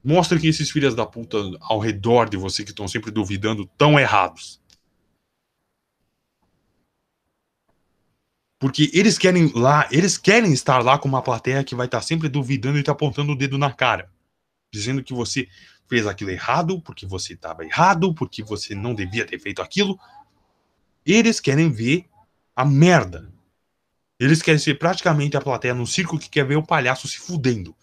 Mostre 0.03 0.39
que 0.39 0.47
esses 0.47 0.71
filhos 0.71 0.95
da 0.95 1.05
puta 1.05 1.37
ao 1.61 1.79
redor 1.79 2.29
de 2.29 2.37
você 2.37 2.63
que 2.63 2.71
estão 2.71 2.87
sempre 2.87 3.11
duvidando 3.11 3.63
estão 3.63 3.99
errados. 3.99 4.59
Porque 8.59 8.89
eles 8.93 9.17
querem 9.17 9.51
lá, 9.53 9.87
eles 9.91 10.17
querem 10.17 10.51
estar 10.51 10.83
lá 10.83 10.97
com 10.97 11.07
uma 11.07 11.21
plateia 11.21 11.63
que 11.63 11.75
vai 11.75 11.85
estar 11.85 12.01
sempre 12.01 12.27
duvidando 12.27 12.77
e 12.77 12.83
tá 12.83 12.91
apontando 12.91 13.31
o 13.31 13.35
dedo 13.35 13.57
na 13.57 13.71
cara, 13.71 14.11
dizendo 14.73 15.03
que 15.03 15.13
você 15.13 15.47
fez 15.89 16.05
aquilo 16.05 16.29
errado, 16.29 16.79
porque 16.81 17.05
você 17.05 17.33
estava 17.33 17.65
errado, 17.65 18.13
porque 18.13 18.43
você 18.43 18.75
não 18.75 18.93
devia 18.93 19.25
ter 19.25 19.39
feito 19.39 19.61
aquilo. 19.61 19.99
Eles 21.05 21.39
querem 21.39 21.71
ver 21.71 22.05
a 22.55 22.63
merda. 22.63 23.33
Eles 24.19 24.41
querem 24.41 24.59
ser 24.59 24.77
praticamente 24.77 25.35
a 25.35 25.41
plateia 25.41 25.73
no 25.73 25.87
circo 25.87 26.19
que 26.19 26.29
quer 26.29 26.45
ver 26.45 26.57
o 26.57 26.65
palhaço 26.65 27.07
se 27.07 27.17
fudendo. 27.17 27.75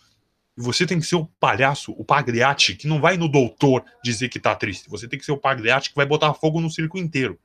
E 0.57 0.63
você 0.63 0.87
tem 0.87 1.01
que 1.01 1.07
ser 1.07 1.17
o 1.17 1.27
palhaço, 1.41 1.93
o 1.93 2.05
pagliate, 2.05 2.77
que 2.77 2.87
não 2.87 3.01
vai 3.01 3.17
no 3.17 3.29
doutor 3.29 3.85
dizer 4.03 4.29
que 4.29 4.39
tá 4.39 4.55
triste. 4.55 4.89
Você 4.89 5.09
tem 5.09 5.19
que 5.19 5.25
ser 5.25 5.33
o 5.33 5.39
pagliate 5.39 5.91
que 5.91 5.97
vai 5.97 6.07
botar 6.07 6.33
fogo 6.35 6.61
no 6.61 6.71
circo 6.71 6.97
inteiro. 6.99 7.39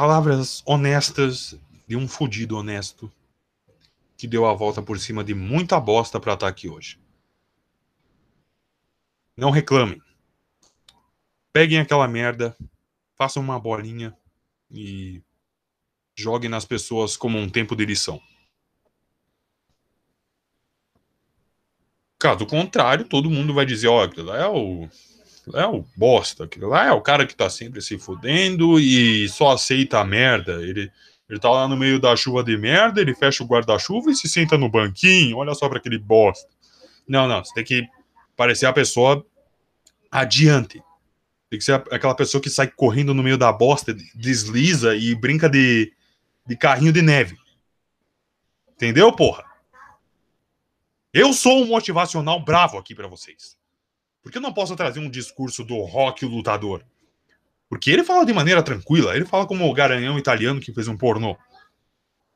Palavras 0.00 0.62
honestas 0.64 1.58
de 1.88 1.96
um 1.96 2.06
fudido 2.06 2.56
honesto 2.56 3.12
que 4.16 4.28
deu 4.28 4.46
a 4.46 4.54
volta 4.54 4.80
por 4.80 4.96
cima 5.00 5.24
de 5.24 5.34
muita 5.34 5.80
bosta 5.80 6.20
para 6.20 6.34
estar 6.34 6.46
tá 6.46 6.48
aqui 6.48 6.68
hoje. 6.68 7.00
Não 9.36 9.50
reclamem. 9.50 10.00
Peguem 11.52 11.80
aquela 11.80 12.06
merda, 12.06 12.56
façam 13.16 13.42
uma 13.42 13.58
bolinha 13.58 14.16
e 14.70 15.20
joguem 16.14 16.48
nas 16.48 16.64
pessoas 16.64 17.16
como 17.16 17.36
um 17.36 17.50
tempo 17.50 17.74
de 17.74 17.84
lição. 17.84 18.22
Caso 22.20 22.46
contrário, 22.46 23.04
todo 23.04 23.28
mundo 23.28 23.52
vai 23.52 23.66
dizer, 23.66 23.88
ó, 23.88 24.06
oh, 24.06 24.32
é 24.32 24.46
o 24.46 24.88
é 25.54 25.66
o 25.66 25.84
bosta, 25.96 26.44
aquele 26.44 26.66
lá 26.66 26.86
é 26.86 26.92
o 26.92 27.00
cara 27.00 27.26
que 27.26 27.34
tá 27.34 27.48
sempre 27.48 27.80
se 27.80 27.98
fudendo 27.98 28.78
e 28.78 29.28
só 29.28 29.52
aceita 29.52 29.98
a 29.98 30.04
merda. 30.04 30.62
Ele, 30.62 30.90
ele 31.28 31.38
tá 31.38 31.50
lá 31.50 31.68
no 31.68 31.76
meio 31.76 32.00
da 32.00 32.14
chuva 32.16 32.42
de 32.42 32.56
merda, 32.56 33.00
ele 33.00 33.14
fecha 33.14 33.42
o 33.42 33.46
guarda-chuva 33.46 34.10
e 34.10 34.16
se 34.16 34.28
senta 34.28 34.56
no 34.56 34.68
banquinho, 34.68 35.36
olha 35.36 35.54
só 35.54 35.68
para 35.68 35.78
aquele 35.78 35.98
bosta. 35.98 36.48
Não, 37.06 37.26
não, 37.26 37.44
você 37.44 37.54
tem 37.54 37.64
que 37.64 37.88
parecer 38.36 38.66
a 38.66 38.72
pessoa 38.72 39.24
adiante. 40.10 40.82
Tem 41.50 41.58
que 41.58 41.64
ser 41.64 41.74
aquela 41.90 42.14
pessoa 42.14 42.42
que 42.42 42.50
sai 42.50 42.68
correndo 42.68 43.14
no 43.14 43.22
meio 43.22 43.38
da 43.38 43.50
bosta, 43.52 43.94
desliza 44.14 44.94
e 44.94 45.14
brinca 45.14 45.48
de, 45.48 45.92
de 46.46 46.56
carrinho 46.56 46.92
de 46.92 47.02
neve. 47.02 47.36
Entendeu, 48.74 49.10
porra? 49.12 49.44
Eu 51.12 51.32
sou 51.32 51.62
um 51.62 51.66
motivacional 51.66 52.44
bravo 52.44 52.76
aqui 52.78 52.94
para 52.94 53.08
vocês. 53.08 53.58
Por 54.28 54.32
que 54.32 54.36
eu 54.36 54.42
não 54.42 54.52
posso 54.52 54.76
trazer 54.76 55.00
um 55.00 55.08
discurso 55.08 55.64
do 55.64 55.80
rock 55.80 56.26
lutador? 56.26 56.84
Porque 57.66 57.90
ele 57.90 58.04
fala 58.04 58.26
de 58.26 58.32
maneira 58.34 58.62
tranquila, 58.62 59.16
ele 59.16 59.24
fala 59.24 59.46
como 59.46 59.66
o 59.66 59.72
garanhão 59.72 60.18
italiano 60.18 60.60
que 60.60 60.70
fez 60.70 60.86
um 60.86 60.98
pornô. 60.98 61.34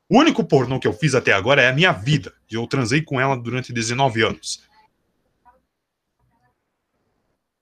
O 0.08 0.18
único 0.18 0.42
pornô 0.42 0.80
que 0.80 0.88
eu 0.88 0.94
fiz 0.94 1.14
até 1.14 1.34
agora 1.34 1.60
é 1.60 1.68
a 1.68 1.72
minha 1.74 1.92
vida, 1.92 2.34
e 2.50 2.54
eu 2.54 2.66
transei 2.66 3.02
com 3.02 3.20
ela 3.20 3.36
durante 3.36 3.74
19 3.74 4.22
anos. 4.22 4.66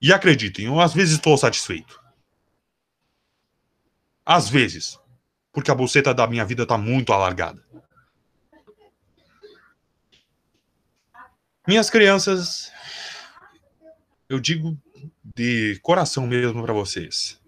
E 0.01 0.13
acreditem, 0.13 0.67
eu 0.67 0.81
às 0.81 0.95
vezes 0.95 1.15
estou 1.15 1.37
satisfeito. 1.37 2.01
Às 4.25 4.49
vezes. 4.49 4.97
Porque 5.51 5.73
a 5.73 5.75
buceta 5.75 6.15
da 6.15 6.29
minha 6.29 6.45
vida 6.45 6.63
está 6.63 6.79
muito 6.79 7.13
alargada. 7.13 7.61
Minhas 11.67 11.91
crianças, 11.91 12.71
eu 14.31 14.39
digo 14.39 14.79
de 15.25 15.79
coração 15.83 16.25
mesmo 16.25 16.63
para 16.63 16.73
vocês. 16.73 17.41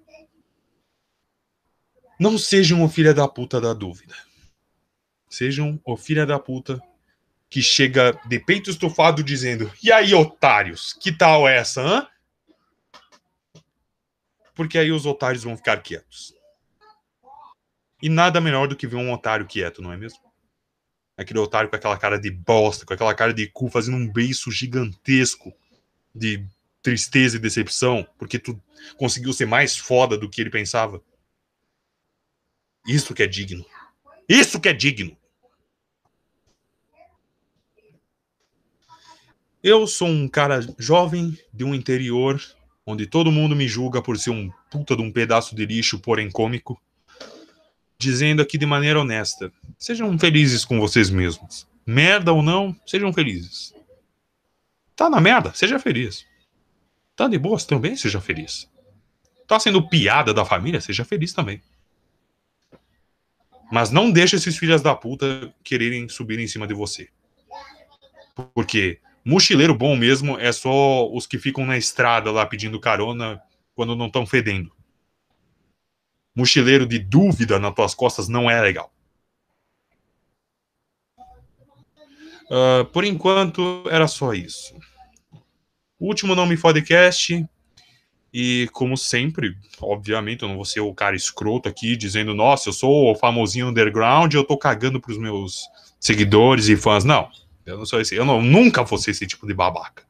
Não 2.18 2.36
sejam 2.36 2.84
o 2.84 2.88
filho 2.88 3.14
da 3.14 3.28
puta 3.28 3.60
da 3.60 3.72
dúvida. 3.72 4.16
Sejam 5.30 5.80
o 5.84 5.96
filho 5.96 6.26
da 6.26 6.40
puta 6.40 6.82
que 7.48 7.62
chega 7.62 8.20
de 8.26 8.40
peito 8.40 8.68
estufado 8.68 9.22
dizendo: 9.22 9.72
E 9.80 9.92
aí, 9.92 10.12
otários, 10.12 10.92
que 10.92 11.12
tal 11.12 11.46
essa, 11.46 11.80
hã? 11.80 12.08
Porque 14.52 14.76
aí 14.76 14.90
os 14.90 15.06
otários 15.06 15.44
vão 15.44 15.56
ficar 15.56 15.80
quietos. 15.82 16.34
E 18.02 18.08
nada 18.08 18.40
melhor 18.40 18.66
do 18.66 18.74
que 18.76 18.88
ver 18.88 18.96
um 18.96 19.12
otário 19.12 19.46
quieto, 19.46 19.80
não 19.80 19.92
é 19.92 19.96
mesmo? 19.96 20.18
Aquele 21.16 21.38
otário 21.38 21.70
com 21.70 21.76
aquela 21.76 21.96
cara 21.96 22.18
de 22.18 22.30
bosta, 22.30 22.84
com 22.84 22.92
aquela 22.92 23.14
cara 23.14 23.32
de 23.32 23.46
cu, 23.46 23.70
fazendo 23.70 23.96
um 23.96 24.10
beiço 24.10 24.50
gigantesco 24.50 25.54
de 26.12 26.44
tristeza 26.82 27.36
e 27.36 27.40
decepção, 27.40 28.06
porque 28.18 28.38
tu 28.38 28.60
conseguiu 28.96 29.32
ser 29.32 29.46
mais 29.46 29.76
foda 29.76 30.18
do 30.18 30.28
que 30.28 30.40
ele 30.40 30.50
pensava. 30.50 31.00
Isso 32.86 33.14
que 33.14 33.22
é 33.22 33.26
digno. 33.26 33.64
Isso 34.28 34.60
que 34.60 34.68
é 34.68 34.72
digno. 34.72 35.16
Eu 39.62 39.86
sou 39.86 40.08
um 40.08 40.26
cara 40.26 40.60
jovem 40.76 41.38
de 41.54 41.62
um 41.62 41.72
interior 41.72 42.42
onde 42.84 43.06
todo 43.06 43.30
mundo 43.30 43.54
me 43.54 43.68
julga 43.68 44.02
por 44.02 44.18
ser 44.18 44.30
um 44.30 44.50
puta 44.68 44.96
de 44.96 45.02
um 45.02 45.12
pedaço 45.12 45.54
de 45.54 45.64
lixo, 45.64 46.00
porém 46.00 46.28
cômico, 46.28 46.82
dizendo 47.96 48.42
aqui 48.42 48.58
de 48.58 48.66
maneira 48.66 49.00
honesta: 49.00 49.52
sejam 49.78 50.18
felizes 50.18 50.64
com 50.64 50.80
vocês 50.80 51.10
mesmos. 51.10 51.68
Merda 51.86 52.32
ou 52.32 52.42
não, 52.42 52.74
sejam 52.84 53.12
felizes. 53.12 53.72
Tá 54.96 55.08
na 55.08 55.20
merda, 55.20 55.52
seja 55.54 55.78
feliz. 55.78 56.26
Tá 57.14 57.28
de 57.28 57.38
boas 57.38 57.64
também, 57.64 57.94
seja 57.96 58.20
feliz. 58.20 58.70
Tá 59.46 59.60
sendo 59.60 59.86
piada 59.88 60.32
da 60.32 60.44
família, 60.44 60.80
seja 60.80 61.04
feliz 61.04 61.32
também. 61.32 61.62
Mas 63.70 63.90
não 63.90 64.10
deixe 64.10 64.36
esses 64.36 64.56
filhos 64.56 64.82
da 64.82 64.94
puta 64.94 65.52
quererem 65.62 66.08
subir 66.08 66.38
em 66.38 66.46
cima 66.46 66.66
de 66.66 66.74
você. 66.74 67.08
Porque 68.54 69.00
mochileiro 69.24 69.74
bom 69.74 69.96
mesmo 69.96 70.38
é 70.38 70.52
só 70.52 71.10
os 71.10 71.26
que 71.26 71.38
ficam 71.38 71.64
na 71.64 71.76
estrada 71.76 72.30
lá 72.30 72.46
pedindo 72.46 72.80
carona 72.80 73.40
quando 73.74 73.96
não 73.96 74.06
estão 74.06 74.26
fedendo. 74.26 74.70
Mochileiro 76.34 76.86
de 76.86 76.98
dúvida 76.98 77.58
nas 77.58 77.74
tuas 77.74 77.94
costas 77.94 78.28
não 78.28 78.50
é 78.50 78.60
legal. 78.60 78.92
Uh, 82.50 82.84
por 82.92 83.04
enquanto, 83.04 83.84
era 83.90 84.06
só 84.06 84.34
isso. 84.34 84.74
Último 86.02 86.34
Não 86.34 86.46
Me 86.46 86.56
Podcast. 86.56 87.46
E 88.34 88.68
como 88.72 88.96
sempre, 88.96 89.56
obviamente, 89.80 90.42
eu 90.42 90.48
não 90.48 90.56
vou 90.56 90.64
ser 90.64 90.80
o 90.80 90.92
cara 90.92 91.14
escroto 91.14 91.68
aqui 91.68 91.96
dizendo, 91.96 92.34
nossa, 92.34 92.70
eu 92.70 92.72
sou 92.72 93.12
o 93.12 93.14
famosinho 93.14 93.68
underground 93.68 94.34
eu 94.34 94.42
tô 94.42 94.56
cagando 94.58 95.00
pros 95.00 95.16
meus 95.16 95.62
seguidores 96.00 96.68
e 96.68 96.76
fãs. 96.76 97.04
Não, 97.04 97.30
eu 97.64 97.78
não 97.78 97.86
sou 97.86 98.00
esse. 98.00 98.16
Eu 98.16 98.24
não, 98.24 98.42
nunca 98.42 98.82
vou 98.82 98.98
ser 98.98 99.12
esse 99.12 99.28
tipo 99.28 99.46
de 99.46 99.54
babaca. 99.54 100.04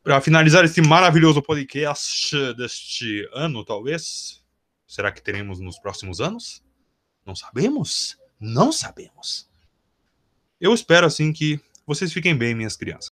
Para 0.00 0.20
finalizar 0.20 0.64
esse 0.64 0.80
maravilhoso 0.80 1.42
podcast 1.42 2.54
deste 2.54 3.28
ano, 3.32 3.64
talvez. 3.64 4.40
Será 4.86 5.10
que 5.10 5.20
teremos 5.20 5.58
nos 5.58 5.80
próximos 5.80 6.20
anos? 6.20 6.62
Não 7.26 7.34
sabemos? 7.34 8.16
Não 8.38 8.70
sabemos. 8.70 9.48
Eu 10.60 10.72
espero 10.72 11.06
assim 11.06 11.32
que 11.32 11.60
vocês 11.86 12.12
fiquem 12.12 12.36
bem, 12.36 12.54
minhas 12.54 12.76
crianças. 12.76 13.10